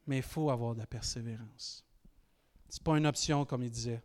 Mais 0.07 0.17
il 0.17 0.23
faut 0.23 0.49
avoir 0.49 0.73
de 0.73 0.79
la 0.79 0.87
persévérance. 0.87 1.85
Ce 2.67 2.79
n'est 2.79 2.83
pas 2.83 2.97
une 2.97 3.05
option, 3.05 3.45
comme 3.45 3.63
il 3.63 3.69
disait. 3.69 4.01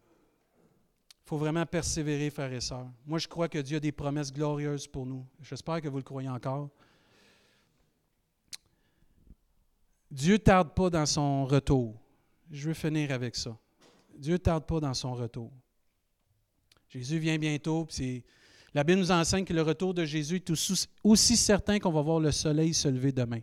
Il 1.09 1.29
faut 1.29 1.39
vraiment 1.39 1.65
persévérer, 1.67 2.31
frères 2.31 2.53
et 2.53 2.61
sœurs. 2.61 2.89
Moi, 3.05 3.19
je 3.19 3.27
crois 3.27 3.49
que 3.49 3.59
Dieu 3.59 3.79
a 3.79 3.81
des 3.81 3.91
promesses 3.91 4.33
glorieuses 4.33 4.87
pour 4.87 5.07
nous. 5.07 5.27
J'espère 5.41 5.81
que 5.81 5.89
vous 5.89 5.97
le 5.97 6.03
croyez 6.03 6.29
encore. 6.29 6.71
Dieu 10.11 10.39
tarde 10.39 10.75
pas 10.75 10.91
dans 10.91 11.07
son 11.07 11.45
retour. 11.45 12.01
Je 12.51 12.69
veux 12.69 12.75
finir 12.75 13.11
avec 13.11 13.35
ça. 13.35 13.57
Dieu 14.17 14.39
tarde 14.39 14.65
pas 14.65 14.81
dans 14.81 14.95
son 14.95 15.15
retour. 15.15 15.53
Jésus 16.89 17.19
vient 17.19 17.39
bientôt. 17.39 17.87
la 18.73 18.85
Bible 18.85 19.01
nous 19.01 19.11
enseigne 19.11 19.45
que 19.45 19.53
le 19.53 19.63
retour 19.63 19.93
de 19.93 20.05
Jésus 20.05 20.37
est 20.37 20.53
aussi 21.03 21.37
certain 21.37 21.79
qu'on 21.79 21.93
va 21.93 22.03
voir 22.03 22.21
le 22.21 22.31
soleil 22.31 22.73
se 22.73 22.89
lever 22.89 23.13
demain. 23.13 23.41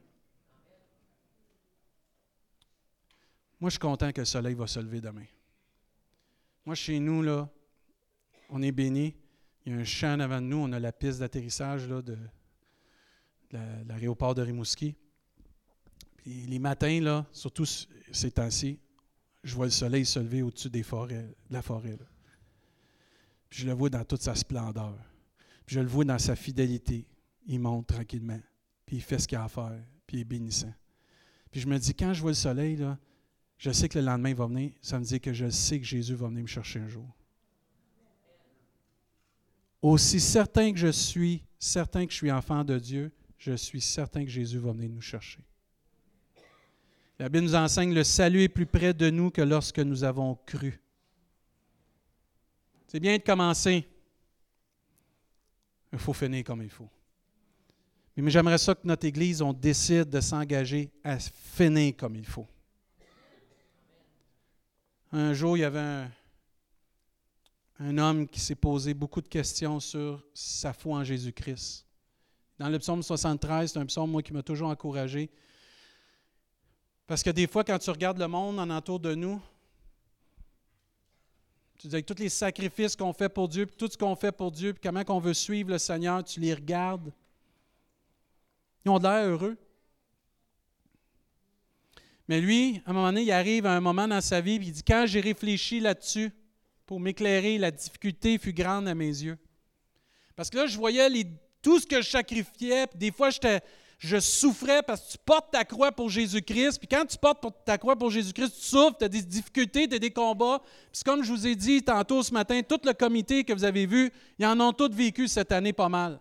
Moi, 3.59 3.69
je 3.69 3.73
suis 3.73 3.79
content 3.79 4.11
que 4.11 4.21
le 4.21 4.25
soleil 4.25 4.55
va 4.55 4.67
se 4.67 4.79
lever 4.79 4.99
demain. 4.99 5.25
Moi, 6.65 6.75
chez 6.75 6.99
nous, 6.99 7.25
on 8.49 8.61
est 8.61 8.71
béni. 8.71 9.15
Il 9.65 9.73
y 9.73 9.75
a 9.75 9.79
un 9.79 9.83
champ 9.83 10.19
avant 10.19 10.41
nous. 10.41 10.57
On 10.57 10.71
a 10.71 10.79
la 10.79 10.91
piste 10.91 11.19
d'atterrissage 11.19 11.87
de, 11.87 12.01
de 12.01 12.17
l'aéroport 13.87 14.35
de 14.35 14.41
Rimouski. 14.41 14.95
Les 16.25 16.59
matins, 16.59 17.01
là, 17.01 17.25
surtout 17.31 17.65
ces 17.65 18.31
temps-ci, 18.31 18.79
je 19.43 19.55
vois 19.55 19.65
le 19.65 19.71
soleil 19.71 20.05
se 20.05 20.19
lever 20.19 20.41
au-dessus 20.41 20.69
de 20.69 20.81
la 21.49 21.61
forêt. 21.61 21.97
Je 23.49 23.65
le 23.65 23.73
vois 23.73 23.89
dans 23.89 24.03
toute 24.05 24.21
sa 24.21 24.35
splendeur. 24.35 24.97
Je 25.67 25.79
le 25.79 25.87
vois 25.87 26.05
dans 26.05 26.19
sa 26.19 26.35
fidélité. 26.35 27.05
Il 27.45 27.59
monte 27.59 27.87
tranquillement. 27.87 28.39
Puis 28.85 28.97
il 28.97 29.01
fait 29.01 29.19
ce 29.19 29.27
qu'il 29.27 29.37
a 29.37 29.43
à 29.43 29.49
faire. 29.49 29.79
Puis 30.07 30.17
il 30.17 30.19
est 30.21 30.25
bénissant. 30.25 30.73
Puis 31.51 31.61
je 31.61 31.67
me 31.67 31.77
dis, 31.77 31.93
quand 31.93 32.13
je 32.13 32.21
vois 32.21 32.31
le 32.31 32.35
soleil, 32.35 32.83
je 33.57 33.71
sais 33.71 33.87
que 33.89 33.99
le 33.99 34.05
lendemain 34.05 34.33
va 34.33 34.47
venir. 34.47 34.71
Ça 34.81 34.97
me 34.97 35.03
dit 35.03 35.19
que 35.19 35.33
je 35.33 35.49
sais 35.49 35.79
que 35.79 35.85
Jésus 35.85 36.15
va 36.15 36.27
venir 36.27 36.41
me 36.41 36.47
chercher 36.47 36.79
un 36.79 36.87
jour. 36.87 37.07
Aussi 39.81 40.21
certain 40.21 40.71
que 40.71 40.79
je 40.79 40.87
suis, 40.87 41.43
certain 41.59 42.05
que 42.05 42.11
je 42.11 42.17
suis 42.17 42.31
enfant 42.31 42.63
de 42.63 42.79
Dieu, 42.79 43.11
je 43.37 43.53
suis 43.53 43.81
certain 43.81 44.23
que 44.23 44.31
Jésus 44.31 44.57
va 44.57 44.71
venir 44.71 44.89
nous 44.89 45.01
chercher. 45.01 45.43
La 47.19 47.29
Bible 47.29 47.45
nous 47.45 47.55
enseigne 47.55 47.93
le 47.93 48.03
salut 48.03 48.43
est 48.43 48.49
plus 48.49 48.65
près 48.65 48.93
de 48.93 49.09
nous 49.09 49.29
que 49.29 49.41
lorsque 49.41 49.79
nous 49.79 50.03
avons 50.03 50.35
cru. 50.45 50.79
C'est 52.87 52.99
bien 52.99 53.17
de 53.17 53.23
commencer. 53.23 53.87
Il 55.91 55.99
faut 55.99 56.13
finir 56.13 56.43
comme 56.43 56.63
il 56.63 56.69
faut. 56.69 56.89
Mais 58.15 58.29
j'aimerais 58.29 58.57
ça 58.57 58.75
que 58.75 58.85
notre 58.85 59.05
Église, 59.05 59.41
on 59.41 59.53
décide 59.53 60.09
de 60.09 60.21
s'engager 60.21 60.91
à 61.03 61.17
finir 61.17 61.95
comme 61.97 62.15
il 62.15 62.25
faut. 62.25 62.47
Un 65.11 65.33
jour, 65.33 65.57
il 65.57 65.61
y 65.61 65.63
avait 65.63 66.07
un, 67.79 67.97
homme 67.97 68.27
qui 68.27 68.39
s'est 68.39 68.55
posé 68.55 68.93
beaucoup 68.93 69.21
de 69.21 69.27
questions 69.27 69.79
sur 69.79 70.23
sa 70.33 70.73
foi 70.73 70.99
en 70.99 71.03
Jésus-Christ. 71.03 71.85
Dans 72.57 72.69
le 72.69 72.79
psaume 72.79 73.03
73, 73.03 73.71
c'est 73.71 73.79
un 73.79 73.85
psaume, 73.85 74.21
qui 74.21 74.33
m'a 74.33 74.43
toujours 74.43 74.69
encouragé. 74.69 75.29
Parce 77.07 77.21
que 77.23 77.29
des 77.29 77.47
fois, 77.47 77.63
quand 77.63 77.79
tu 77.79 77.89
regardes 77.89 78.19
le 78.19 78.27
monde 78.27 78.59
en 78.59 78.69
entour 78.69 78.99
de 78.99 79.13
nous, 79.13 79.41
tu 81.77 81.87
dis 81.87 81.95
avec 81.95 82.05
tous 82.05 82.19
les 82.19 82.29
sacrifices 82.29 82.95
qu'on 82.95 83.11
fait 83.11 83.29
pour 83.29 83.49
Dieu, 83.49 83.65
puis 83.65 83.75
tout 83.75 83.89
ce 83.91 83.97
qu'on 83.97 84.15
fait 84.15 84.31
pour 84.31 84.51
Dieu, 84.51 84.73
puis 84.73 84.81
comment 84.81 85.03
on 85.09 85.19
veut 85.19 85.33
suivre 85.33 85.69
le 85.69 85.77
Seigneur, 85.77 86.23
tu 86.23 86.39
les 86.39 86.53
regardes. 86.53 87.11
Ils 88.85 88.89
ont 88.89 88.99
l'air 88.99 89.25
heureux. 89.25 89.57
Mais 92.29 92.39
lui, 92.39 92.81
à 92.85 92.91
un 92.91 92.93
moment 92.93 93.07
donné, 93.07 93.23
il 93.23 93.31
arrive 93.31 93.65
à 93.65 93.73
un 93.73 93.81
moment 93.81 94.07
dans 94.07 94.21
sa 94.21 94.39
vie, 94.39 94.59
puis 94.59 94.69
il 94.69 94.71
dit 94.71 94.83
Quand 94.83 95.05
j'ai 95.05 95.19
réfléchi 95.19 95.81
là-dessus, 95.81 96.31
pour 96.85 96.99
m'éclairer, 96.99 97.57
la 97.57 97.71
difficulté 97.71 98.37
fut 98.37 98.53
grande 98.53 98.87
à 98.87 98.95
mes 98.95 99.07
yeux. 99.07 99.37
Parce 100.35 100.49
que 100.49 100.57
là, 100.57 100.67
je 100.67 100.77
voyais 100.77 101.07
tout 101.61 101.79
ce 101.79 101.87
que 101.87 102.01
je 102.01 102.09
sacrifiais, 102.09 102.87
des 102.95 103.11
fois, 103.11 103.29
je 104.03 104.19
souffrais 104.19 104.83
parce 104.83 105.01
que 105.01 105.11
tu 105.13 105.17
portes 105.17 105.51
ta 105.51 105.63
croix 105.63 105.91
pour 105.91 106.09
Jésus-Christ. 106.09 106.77
Puis 106.77 106.89
quand 106.89 107.05
tu 107.05 107.17
portes 107.17 107.45
ta 107.63 107.77
croix 107.77 107.95
pour 107.95 108.11
Jésus-Christ, 108.11 108.53
tu 108.53 108.65
souffres, 108.65 108.97
tu 108.97 109.05
as 109.05 109.09
des 109.09 109.21
difficultés, 109.21 109.87
tu 109.87 109.95
as 109.95 109.99
des 109.99 110.11
combats. 110.11 110.61
Puis 110.91 111.03
comme 111.05 111.23
je 111.23 111.31
vous 111.31 111.47
ai 111.47 111.55
dit 111.55 111.81
tantôt 111.81 112.21
ce 112.21 112.33
matin, 112.33 112.61
tout 112.67 112.81
le 112.83 112.91
comité 112.91 113.45
que 113.45 113.53
vous 113.53 113.63
avez 113.63 113.85
vu, 113.85 114.11
ils 114.37 114.45
en 114.45 114.59
ont 114.59 114.73
tous 114.73 114.91
vécu 114.91 115.29
cette 115.29 115.53
année 115.53 115.71
pas 115.71 115.87
mal. 115.87 116.19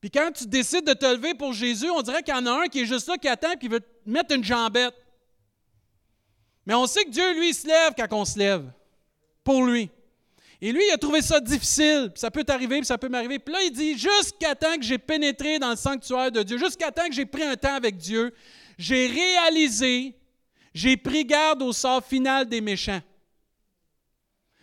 Puis 0.00 0.10
quand 0.10 0.32
tu 0.32 0.46
décides 0.46 0.86
de 0.86 0.92
te 0.92 1.06
lever 1.06 1.34
pour 1.34 1.52
Jésus, 1.52 1.88
on 1.88 2.02
dirait 2.02 2.22
qu'il 2.24 2.34
y 2.34 2.36
en 2.36 2.46
a 2.46 2.64
un 2.64 2.66
qui 2.66 2.80
est 2.80 2.86
juste 2.86 3.06
là, 3.06 3.16
qui 3.16 3.28
attend, 3.28 3.54
qui 3.54 3.68
veut 3.68 3.80
te 3.80 3.86
mettre 4.10 4.34
une 4.34 4.44
jambette. 4.44 4.94
Mais 6.66 6.74
on 6.74 6.86
sait 6.88 7.04
que 7.04 7.10
Dieu, 7.10 7.38
lui, 7.38 7.54
se 7.54 7.66
lève 7.68 7.92
quand 7.96 8.12
on 8.12 8.24
se 8.24 8.38
lève. 8.38 8.70
Pour 9.44 9.64
lui. 9.64 9.88
Et 10.64 10.72
lui, 10.72 10.80
il 10.88 10.92
a 10.92 10.96
trouvé 10.96 11.20
ça 11.20 11.40
difficile. 11.40 12.10
Ça 12.14 12.30
peut 12.30 12.42
t'arriver, 12.42 12.82
ça 12.84 12.96
peut 12.96 13.10
m'arriver. 13.10 13.38
Puis 13.38 13.52
là, 13.52 13.62
il 13.64 13.70
dit, 13.70 13.98
jusqu'à 13.98 14.54
temps 14.54 14.76
que 14.76 14.82
j'ai 14.82 14.96
pénétré 14.96 15.58
dans 15.58 15.68
le 15.68 15.76
sanctuaire 15.76 16.32
de 16.32 16.42
Dieu, 16.42 16.56
jusqu'à 16.56 16.90
temps 16.90 17.06
que 17.06 17.12
j'ai 17.12 17.26
pris 17.26 17.42
un 17.42 17.54
temps 17.54 17.74
avec 17.74 17.98
Dieu, 17.98 18.32
j'ai 18.78 19.06
réalisé, 19.08 20.14
j'ai 20.72 20.96
pris 20.96 21.26
garde 21.26 21.60
au 21.60 21.74
sort 21.74 22.02
final 22.02 22.48
des 22.48 22.62
méchants. 22.62 23.02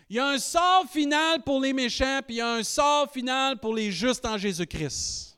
Il 0.09 0.15
y 0.15 0.19
a 0.19 0.25
un 0.25 0.39
sort 0.39 0.87
final 0.91 1.43
pour 1.43 1.61
les 1.61 1.71
méchants, 1.71 2.21
puis 2.25 2.37
il 2.37 2.39
y 2.39 2.41
a 2.41 2.51
un 2.51 2.63
sort 2.63 3.11
final 3.11 3.59
pour 3.59 3.75
les 3.75 3.91
justes 3.91 4.25
en 4.25 4.39
Jésus-Christ. 4.39 5.37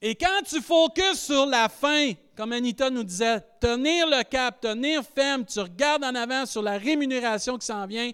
Et 0.00 0.14
quand 0.14 0.42
tu 0.48 0.60
focuses 0.60 1.18
sur 1.18 1.44
la 1.46 1.68
fin, 1.68 2.12
comme 2.36 2.52
Anita 2.52 2.88
nous 2.88 3.02
disait, 3.02 3.40
tenir 3.60 4.06
le 4.06 4.22
cap, 4.22 4.60
tenir 4.60 5.02
ferme, 5.02 5.44
tu 5.44 5.58
regardes 5.58 6.04
en 6.04 6.14
avant 6.14 6.46
sur 6.46 6.62
la 6.62 6.78
rémunération 6.78 7.58
qui 7.58 7.66
s'en 7.66 7.84
vient, 7.88 8.12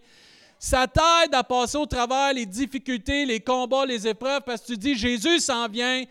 ça 0.58 0.86
t'aide 0.86 1.34
à 1.34 1.44
passer 1.44 1.76
au 1.76 1.86
travers 1.86 2.32
les 2.32 2.46
difficultés, 2.46 3.24
les 3.24 3.40
combats, 3.40 3.84
les 3.84 4.06
épreuves, 4.06 4.40
parce 4.44 4.62
que 4.62 4.66
tu 4.68 4.76
dis, 4.76 4.94
Jésus 4.94 5.40
s'en 5.40 5.68
vient, 5.68 6.04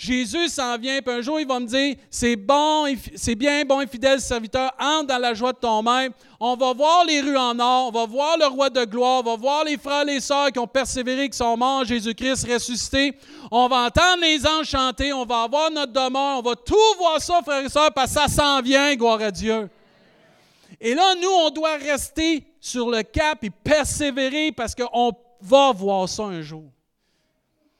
Jésus 0.00 0.48
s'en 0.48 0.78
vient, 0.78 1.02
puis 1.02 1.14
un 1.14 1.20
jour, 1.20 1.38
il 1.38 1.46
va 1.46 1.60
me 1.60 1.66
dire, 1.66 1.96
c'est 2.10 2.34
bon, 2.34 2.86
c'est 3.14 3.34
bien, 3.34 3.66
bon 3.66 3.82
et 3.82 3.86
fidèle 3.86 4.18
serviteur, 4.18 4.72
entre 4.80 5.08
dans 5.08 5.18
la 5.18 5.34
joie 5.34 5.52
de 5.52 5.58
ton 5.58 5.82
maître. 5.82 6.16
On 6.40 6.56
va 6.56 6.72
voir 6.72 7.04
les 7.04 7.20
rues 7.20 7.36
en 7.36 7.58
or, 7.58 7.88
on 7.88 7.90
va 7.90 8.06
voir 8.06 8.38
le 8.38 8.46
roi 8.46 8.70
de 8.70 8.82
gloire, 8.86 9.20
on 9.20 9.30
va 9.32 9.36
voir 9.36 9.64
les 9.64 9.76
frères 9.76 10.08
et 10.08 10.14
les 10.14 10.20
sœurs 10.20 10.50
qui 10.52 10.58
ont 10.58 10.66
persévéré, 10.66 11.28
qui 11.28 11.36
sont 11.36 11.54
morts, 11.54 11.84
Jésus-Christ 11.84 12.50
ressuscité. 12.50 13.12
On 13.50 13.68
va 13.68 13.76
entendre 13.88 14.22
les 14.22 14.46
anges 14.46 14.70
chanter, 14.70 15.12
on 15.12 15.26
va 15.26 15.42
avoir 15.42 15.70
notre 15.70 15.92
demeure, 15.92 16.38
on 16.38 16.42
va 16.42 16.56
tout 16.56 16.76
voir 16.98 17.20
ça, 17.20 17.40
frères 17.44 17.66
et 17.66 17.68
sœurs, 17.68 17.92
parce 17.92 18.14
que 18.14 18.20
ça 18.20 18.28
s'en 18.28 18.62
vient, 18.62 18.94
gloire 18.94 19.20
à 19.20 19.30
Dieu. 19.30 19.68
Et 20.80 20.94
là, 20.94 21.14
nous, 21.20 21.28
on 21.28 21.50
doit 21.50 21.76
rester 21.76 22.42
sur 22.60 22.90
le 22.90 23.02
cap 23.02 23.42
et 23.42 23.50
persévérer 23.50 24.52
parce 24.52 24.74
qu'on 24.74 25.12
va 25.40 25.72
voir 25.72 26.08
ça 26.08 26.24
un 26.24 26.42
jour. 26.42 26.70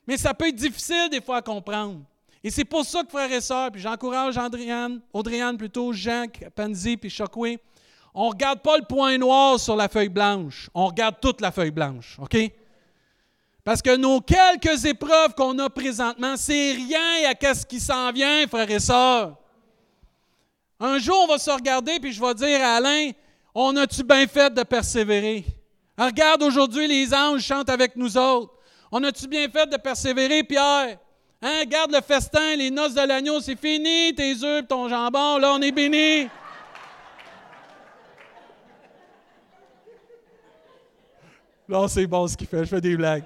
Mais 0.07 0.17
ça 0.17 0.35
peut 0.35 0.49
être 0.49 0.57
difficile 0.57 1.09
des 1.11 1.21
fois 1.21 1.37
à 1.37 1.43
comprendre. 1.43 2.01
Et 2.43 2.51
c'est 2.51 2.65
pour 2.65 2.85
ça 2.85 3.03
que, 3.03 3.11
frères 3.11 3.31
et 3.31 3.41
sœurs, 3.41 3.71
puis 3.71 3.83
j'encourage 3.83 4.39
Andriane, 4.39 5.01
Audriane 5.13 5.59
plutôt, 5.59 5.93
Jean, 5.93 6.27
Panzi, 6.55 6.97
puis 6.97 7.11
Chokwe, 7.11 7.59
on 8.15 8.27
ne 8.27 8.31
regarde 8.31 8.61
pas 8.61 8.79
le 8.79 8.85
point 8.85 9.19
noir 9.19 9.61
sur 9.61 9.77
la 9.77 9.89
feuille 9.89 10.09
blanche, 10.09 10.71
on 10.75 10.87
regarde 10.87 11.17
toute 11.21 11.41
la 11.41 11.53
feuille 11.53 11.71
blanche, 11.71 12.17
OK? 12.19 12.37
Parce 13.63 13.83
que 13.83 13.95
nos 13.95 14.21
quelques 14.21 14.87
épreuves 14.87 15.35
qu'on 15.35 15.59
a 15.59 15.69
présentement, 15.69 16.37
c'est 16.37 16.73
rien 16.73 17.31
à 17.31 17.55
ce 17.55 17.67
qui 17.67 17.79
s'en 17.79 18.11
vient, 18.11 18.47
frères 18.49 18.71
et 18.71 18.81
sœurs. 18.81 19.37
Un 20.81 20.99
jour, 20.99 21.19
on 21.25 21.27
va 21.27 21.39
se 21.39 21.51
regarder, 21.51 22.01
puis 22.01 22.11
je 22.11 22.21
vais 22.21 22.35
dire 22.35 22.65
à 22.65 22.77
Alain, 22.77 23.11
on 23.55 23.77
a-tu 23.77 24.03
bien 24.05 24.27
fait 24.27 24.53
de 24.53 24.63
persévérer? 24.63 25.45
regarde, 25.99 26.43
aujourd'hui, 26.43 26.87
les 26.87 27.13
anges 27.15 27.43
chantent 27.43 27.69
avec 27.69 27.95
nous 27.97 28.17
autres. 28.17 28.55
On 28.91 29.03
a-tu 29.05 29.29
bien 29.29 29.49
fait 29.49 29.67
de 29.67 29.77
persévérer, 29.77 30.43
Pierre? 30.43 30.99
Hein, 31.43 31.65
garde 31.67 31.93
le 31.93 32.01
festin, 32.01 32.57
les 32.57 32.71
noces 32.71 32.95
de 32.95 33.01
l'agneau, 33.01 33.41
c'est 33.41 33.59
fini, 33.59 34.15
tes 34.15 34.43
œufs, 34.45 34.67
ton 34.67 34.89
jambon, 34.89 35.39
là, 35.39 35.55
on 35.55 35.63
est 35.63 35.73
béni. 35.73 36.29
Là, 41.69 41.87
c'est 41.89 42.07
bon 42.07 42.27
ce 42.27 42.37
qu'il 42.37 42.47
fait, 42.47 42.65
je 42.65 42.69
fais 42.69 42.81
des 42.81 42.97
blagues. 42.97 43.25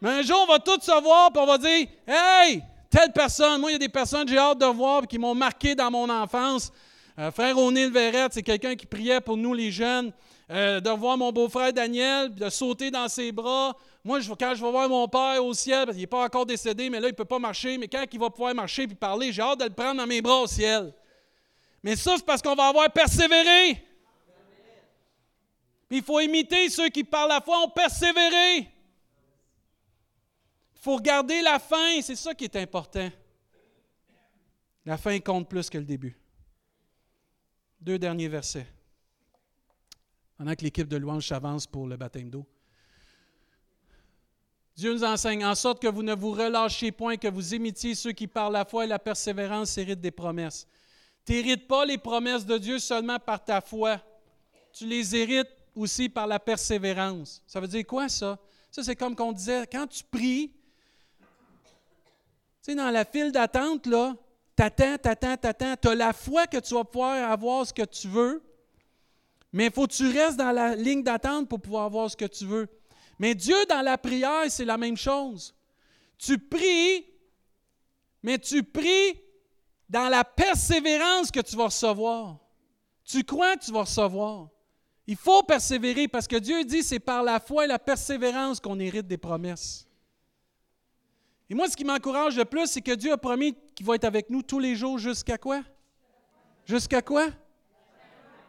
Mais 0.00 0.10
un 0.10 0.22
jour, 0.22 0.38
on 0.48 0.52
va 0.52 0.58
tous 0.58 0.80
se 0.80 1.02
voir, 1.02 1.30
puis 1.30 1.42
on 1.42 1.46
va 1.46 1.58
dire 1.58 1.86
Hey, 2.06 2.62
telle 2.88 3.12
personne, 3.12 3.60
moi, 3.60 3.70
il 3.70 3.74
y 3.74 3.76
a 3.76 3.78
des 3.78 3.90
personnes 3.90 4.24
que 4.24 4.30
j'ai 4.30 4.38
hâte 4.38 4.58
de 4.58 4.66
voir, 4.66 5.06
qui 5.06 5.18
m'ont 5.18 5.34
marqué 5.34 5.74
dans 5.74 5.90
mon 5.90 6.08
enfance. 6.08 6.72
Euh, 7.20 7.30
frère 7.30 7.58
O'Neill 7.58 7.92
Verrette, 7.92 8.32
c'est 8.32 8.42
quelqu'un 8.42 8.74
qui 8.74 8.86
priait 8.86 9.20
pour 9.20 9.36
nous, 9.36 9.52
les 9.52 9.70
jeunes. 9.70 10.10
Euh, 10.50 10.80
de 10.80 10.88
voir 10.88 11.18
mon 11.18 11.30
beau-frère 11.30 11.70
Daniel, 11.70 12.34
de 12.34 12.48
sauter 12.48 12.90
dans 12.90 13.08
ses 13.08 13.30
bras. 13.30 13.76
Moi, 14.02 14.20
quand 14.38 14.54
je 14.54 14.64
vais 14.64 14.70
voir 14.70 14.88
mon 14.88 15.06
père 15.06 15.44
au 15.44 15.52
ciel, 15.52 15.84
parce 15.84 15.96
qu'il 15.96 16.02
n'est 16.02 16.06
pas 16.06 16.24
encore 16.24 16.46
décédé, 16.46 16.88
mais 16.88 16.98
là, 16.98 17.08
il 17.08 17.10
ne 17.10 17.16
peut 17.16 17.26
pas 17.26 17.38
marcher, 17.38 17.76
mais 17.76 17.88
quand 17.88 18.02
il 18.10 18.18
va 18.18 18.30
pouvoir 18.30 18.54
marcher 18.54 18.84
et 18.84 18.88
parler, 18.88 19.32
j'ai 19.32 19.42
hâte 19.42 19.60
de 19.60 19.64
le 19.64 19.70
prendre 19.70 19.98
dans 19.98 20.06
mes 20.06 20.22
bras 20.22 20.40
au 20.40 20.46
ciel. 20.46 20.94
Mais 21.82 21.94
ça, 21.94 22.14
c'est 22.16 22.24
parce 22.24 22.40
qu'on 22.40 22.54
va 22.54 22.68
avoir 22.68 22.90
persévéré. 22.90 23.84
il 25.90 26.02
faut 26.02 26.20
imiter 26.20 26.70
ceux 26.70 26.88
qui, 26.88 27.04
par 27.04 27.28
la 27.28 27.42
foi, 27.42 27.62
ont 27.62 27.68
persévéré. 27.68 28.56
Il 28.60 28.66
faut 30.80 30.96
regarder 30.96 31.42
la 31.42 31.58
fin, 31.58 32.00
c'est 32.00 32.16
ça 32.16 32.34
qui 32.34 32.44
est 32.44 32.56
important. 32.56 33.10
La 34.86 34.96
fin 34.96 35.20
compte 35.20 35.48
plus 35.48 35.68
que 35.68 35.76
le 35.76 35.84
début. 35.84 36.19
Deux 37.80 37.98
derniers 37.98 38.28
versets 38.28 38.66
pendant 40.36 40.54
que 40.54 40.64
l'équipe 40.64 40.88
de 40.88 40.96
louange 40.96 41.28
s'avance 41.28 41.66
pour 41.66 41.86
le 41.86 41.98
baptême 41.98 42.30
d'eau. 42.30 42.46
Dieu 44.74 44.94
nous 44.94 45.04
enseigne 45.04 45.44
en 45.44 45.54
sorte 45.54 45.82
que 45.82 45.86
vous 45.86 46.02
ne 46.02 46.14
vous 46.14 46.30
relâchiez 46.30 46.92
point, 46.92 47.18
que 47.18 47.28
vous 47.28 47.54
imitiez 47.54 47.94
ceux 47.94 48.12
qui 48.12 48.26
par 48.26 48.50
la 48.50 48.64
foi 48.64 48.84
et 48.84 48.86
la 48.86 48.98
persévérance 48.98 49.76
héritent 49.76 50.00
des 50.00 50.10
promesses. 50.10 50.66
Tu 51.26 51.32
n'hérites 51.32 51.68
pas 51.68 51.84
les 51.84 51.98
promesses 51.98 52.46
de 52.46 52.56
Dieu 52.56 52.78
seulement 52.78 53.18
par 53.18 53.44
ta 53.44 53.60
foi. 53.60 54.00
Tu 54.72 54.86
les 54.86 55.14
hérites 55.14 55.54
aussi 55.74 56.08
par 56.08 56.26
la 56.26 56.40
persévérance. 56.40 57.42
Ça 57.46 57.60
veut 57.60 57.68
dire 57.68 57.86
quoi 57.86 58.08
ça? 58.08 58.38
Ça, 58.70 58.82
c'est 58.82 58.96
comme 58.96 59.14
qu'on 59.14 59.32
disait, 59.32 59.66
quand 59.66 59.86
tu 59.86 60.02
pries, 60.04 60.52
tu 61.18 61.26
sais, 62.62 62.74
dans 62.74 62.90
la 62.90 63.04
file 63.04 63.30
d'attente, 63.30 63.86
là, 63.86 64.16
t'attends, 64.60 64.98
t'attends, 64.98 65.36
t'attends, 65.38 65.74
tu 65.80 65.88
as 65.88 65.94
la 65.94 66.12
foi 66.12 66.46
que 66.46 66.58
tu 66.58 66.74
vas 66.74 66.84
pouvoir 66.84 67.30
avoir 67.30 67.66
ce 67.66 67.72
que 67.72 67.84
tu 67.84 68.08
veux, 68.08 68.42
mais 69.52 69.66
il 69.66 69.72
faut 69.72 69.86
que 69.86 69.94
tu 69.94 70.06
restes 70.06 70.36
dans 70.36 70.52
la 70.52 70.76
ligne 70.76 71.02
d'attente 71.02 71.48
pour 71.48 71.60
pouvoir 71.60 71.84
avoir 71.84 72.10
ce 72.10 72.16
que 72.16 72.26
tu 72.26 72.44
veux. 72.44 72.68
Mais 73.18 73.34
Dieu, 73.34 73.56
dans 73.70 73.80
la 73.80 73.96
prière, 73.96 74.44
c'est 74.50 74.66
la 74.66 74.76
même 74.76 74.98
chose. 74.98 75.54
Tu 76.18 76.38
pries, 76.38 77.06
mais 78.22 78.38
tu 78.38 78.62
pries 78.62 79.18
dans 79.88 80.08
la 80.10 80.24
persévérance 80.24 81.30
que 81.30 81.40
tu 81.40 81.56
vas 81.56 81.64
recevoir. 81.64 82.36
Tu 83.02 83.24
crois 83.24 83.56
que 83.56 83.64
tu 83.64 83.72
vas 83.72 83.80
recevoir. 83.80 84.48
Il 85.06 85.16
faut 85.16 85.42
persévérer 85.42 86.06
parce 86.06 86.28
que 86.28 86.36
Dieu 86.36 86.64
dit 86.64 86.82
c'est 86.82 87.00
par 87.00 87.22
la 87.22 87.40
foi 87.40 87.64
et 87.64 87.66
la 87.66 87.78
persévérance 87.78 88.60
qu'on 88.60 88.78
hérite 88.78 89.06
des 89.06 89.16
promesses. 89.16 89.88
Et 91.48 91.54
moi, 91.54 91.68
ce 91.68 91.76
qui 91.76 91.84
m'encourage 91.84 92.36
le 92.36 92.44
plus, 92.44 92.66
c'est 92.68 92.80
que 92.80 92.94
Dieu 92.94 93.10
a 93.10 93.16
promis 93.16 93.56
qu'il 93.80 93.86
va 93.86 93.94
être 93.94 94.04
avec 94.04 94.28
nous 94.28 94.42
tous 94.42 94.58
les 94.58 94.76
jours 94.76 94.98
jusqu'à 94.98 95.38
quoi? 95.38 95.64
Jusqu'à 96.66 97.00
quoi? 97.00 97.30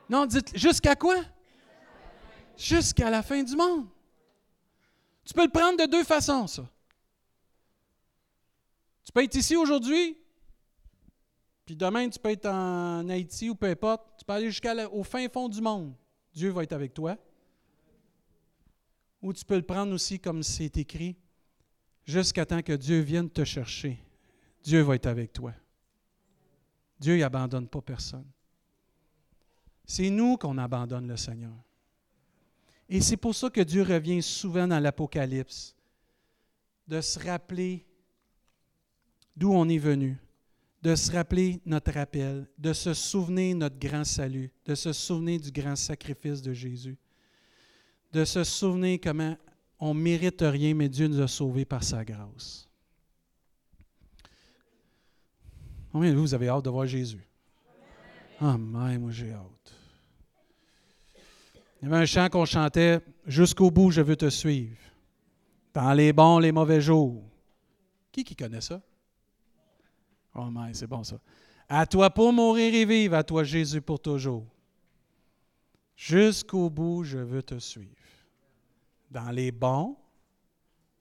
Non, 0.10 0.26
dites 0.26 0.58
jusqu'à 0.58 0.94
quoi? 0.94 1.24
Jusqu'à 2.58 3.10
la 3.10 3.24
fin 3.24 3.41
du 3.41 3.56
monde. 3.56 3.88
Tu 5.24 5.34
peux 5.34 5.46
le 5.46 5.50
prendre 5.50 5.78
de 5.78 5.89
deux 5.89 6.04
façons, 6.04 6.48
ça. 6.48 6.70
Tu 9.06 9.13
peux 9.13 9.24
être 9.24 9.36
ici 9.36 9.56
aujourd'hui, 9.56 10.17
puis 11.65 11.78
demain, 11.78 12.10
tu 12.10 12.20
peux 12.20 12.32
être 12.32 12.48
en 12.48 13.08
Haïti 13.08 13.50
ou 13.50 13.56
peu 13.56 13.67
importe. 13.67 14.20
Tu 14.20 14.26
peux 14.26 14.34
aller 14.34 14.52
jusqu'au 14.52 15.04
fin 15.04 15.30
fond 15.30 15.48
du 15.48 15.62
monde. 15.62 15.94
Dieu 16.34 16.50
va 16.50 16.63
être 16.63 16.74
avec 16.74 16.94
toi. 16.94 17.15
Ou 19.22 19.32
tu 19.32 19.46
peux 19.46 19.56
le 19.56 19.65
prendre 19.65 19.94
aussi 19.94 20.20
comme 20.20 20.44
c'est 20.44 20.76
écrit, 20.76 21.15
jusqu'à 22.04 22.46
temps 22.46 22.62
que 22.62 22.74
Dieu 22.74 23.00
vienne 23.00 23.30
te 23.30 23.46
chercher. 23.46 24.04
Dieu 24.63 24.82
va 24.82 24.95
être 24.95 25.08
avec 25.08 25.34
toi. 25.34 25.54
Dieu 27.00 27.17
n'abandonne 27.17 27.67
pas 27.67 27.82
personne. 27.82 28.28
C'est 29.86 30.10
nous 30.10 30.38
qu'on 30.38 30.58
abandonne 30.58 31.08
le 31.08 31.17
Seigneur. 31.17 31.54
Et 32.88 33.02
c'est 33.02 33.17
pour 33.17 33.34
ça 33.34 33.50
que 33.50 33.62
Dieu 33.62 33.84
revient 33.84 34.21
souvent 34.21 34.67
dans 34.67 34.80
l'Apocalypse, 34.80 35.76
de 36.88 37.02
se 37.02 37.19
rappeler 37.19 37.86
d'où 39.36 39.52
on 39.54 39.67
est 39.69 39.78
venu, 39.78 40.17
de 40.82 40.95
se 40.95 41.12
rappeler 41.12 41.62
notre 41.65 41.97
appel, 41.97 42.47
de 42.58 42.74
se 42.74 42.93
souvenir 42.93 43.56
notre 43.56 43.80
grand 43.80 44.04
salut, 44.04 44.52
de 44.65 44.76
se 44.76 44.93
souvenir 44.93 45.39
du 45.39 45.52
grand 45.52 45.76
sacrifice 45.76 46.41
de 46.41 46.54
Jésus, 46.54 46.97
de 48.12 48.26
se 48.26 48.43
souvenir 48.43 49.00
comment 49.02 49.38
on 49.80 49.93
ne 49.93 50.00
mérite 50.00 50.41
rien, 50.41 50.74
mais 50.74 50.89
Dieu 50.89 51.08
nous 51.08 51.21
a 51.21 51.28
sauvés 51.28 51.65
par 51.65 51.84
sa 51.84 52.04
grâce. 52.04 52.70
Combien 55.91 56.12
de 56.12 56.17
vous, 56.17 56.34
avez 56.34 56.47
hâte 56.47 56.65
de 56.65 56.69
voir 56.69 56.86
Jésus? 56.86 57.27
Ah, 58.39 58.58
moi 58.58 59.12
j'ai 59.12 59.32
hâte. 59.32 59.75
Il 61.82 61.86
y 61.86 61.91
avait 61.91 62.04
un 62.04 62.06
chant 62.06 62.30
qu'on 62.30 62.45
chantait 62.45 63.01
Jusqu'au 63.25 63.69
bout, 63.69 63.91
je 63.91 64.01
veux 64.01 64.15
te 64.15 64.30
suivre. 64.30 64.77
Dans 65.73 65.94
les 65.94 66.12
bons, 66.12 66.39
les 66.39 66.52
mauvais 66.52 66.81
jours. 66.81 67.23
Qui 68.12 68.23
qui 68.23 68.35
connaît 68.35 68.62
ça? 68.62 68.81
Oh, 70.35 70.48
my, 70.52 70.73
c'est 70.73 70.87
bon 70.87 71.04
ça. 71.04 71.19
À 71.69 71.85
toi 71.85 72.10
pour 72.10 72.33
mourir 72.33 72.73
et 72.73 72.85
vivre, 72.85 73.15
à 73.15 73.23
toi 73.23 73.44
Jésus 73.44 73.81
pour 73.81 74.00
toujours. 74.00 74.46
Jusqu'au 75.96 76.69
bout, 76.69 77.04
je 77.04 77.19
veux 77.19 77.44
te 77.44 77.60
suivre. 77.60 77.96
Dans 79.10 79.29
les 79.29 79.52
bons 79.52 79.96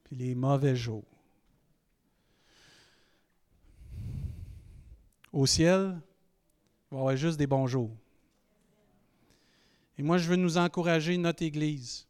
puis 0.05 0.17
les 0.17 0.35
mauvais 0.35 0.77
jours. 0.77 1.05
Au 5.33 5.47
ciel, 5.47 6.01
il 6.91 6.95
va 6.95 6.97
y 6.97 7.01
avoir 7.01 7.17
juste 7.17 7.39
des 7.39 7.47
bons 7.47 7.67
jours. 7.67 7.91
Et 9.99 10.03
moi, 10.03 10.19
je 10.19 10.29
veux 10.29 10.37
nous 10.37 10.57
encourager, 10.57 11.17
notre 11.17 11.43
Église, 11.43 12.07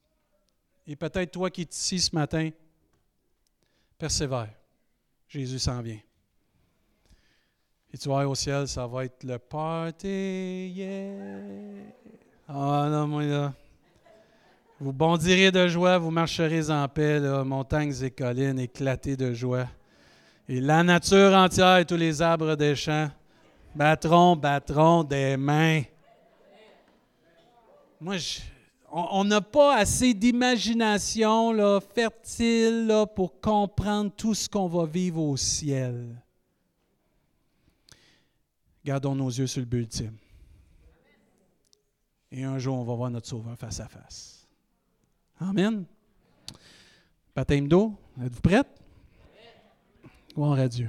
et 0.87 0.97
peut-être 0.97 1.33
toi 1.33 1.51
qui 1.51 1.63
es 1.63 1.69
ici 1.71 2.01
ce 2.01 2.15
matin, 2.15 2.51
persévère. 3.99 4.55
Jésus 5.29 5.59
s'en 5.59 5.81
vient. 5.83 6.01
Et 7.93 7.99
tu 7.99 8.09
vas 8.09 8.29
au 8.29 8.35
ciel, 8.35 8.67
ça 8.69 8.87
va 8.87 9.05
être 9.05 9.25
le 9.25 9.39
party, 9.39 10.73
yeah! 10.77 11.15
Ah 12.49 12.89
non, 12.91 13.07
moi. 13.07 13.53
Vous 14.81 14.93
bondirez 14.93 15.51
de 15.51 15.69
joie, 15.69 15.99
vous 15.99 16.11
marcherez 16.11 16.71
en 16.71 16.89
paix, 16.89 17.21
montagnes 17.45 17.95
et 18.03 18.11
collines 18.11 18.59
éclatées 18.59 19.17
de 19.17 19.33
joie. 19.35 19.67
Et 20.53 20.61
la 20.61 20.83
nature 20.83 21.33
entière 21.33 21.77
et 21.77 21.85
tous 21.85 21.95
les 21.95 22.21
arbres 22.21 22.57
des 22.57 22.75
champs 22.75 23.09
battront, 23.73 24.35
battront 24.35 25.05
des 25.05 25.37
mains. 25.37 25.83
Moi, 28.01 28.17
on 28.91 29.23
n'a 29.23 29.41
pas 29.41 29.77
assez 29.77 30.13
d'imagination 30.13 31.81
fertile 31.95 32.93
pour 33.15 33.41
comprendre 33.41 34.11
tout 34.17 34.35
ce 34.35 34.49
qu'on 34.49 34.67
va 34.67 34.87
vivre 34.87 35.23
au 35.23 35.37
ciel. 35.37 36.21
Gardons 38.85 39.15
nos 39.15 39.29
yeux 39.31 39.47
sur 39.47 39.61
le 39.61 39.67
but 39.67 39.83
ultime. 39.83 40.17
Et 42.33 42.43
un 42.43 42.59
jour, 42.59 42.77
on 42.77 42.83
va 42.83 42.95
voir 42.97 43.11
notre 43.11 43.29
Sauveur 43.29 43.57
face 43.57 43.79
à 43.79 43.87
face. 43.87 44.49
Amen. 45.39 45.85
Baptême 47.37 47.69
d'eau, 47.69 47.95
êtes-vous 48.21 48.41
prête? 48.41 48.80
Gloire 50.35 50.59
à 50.61 50.69
Dieu. 50.69 50.89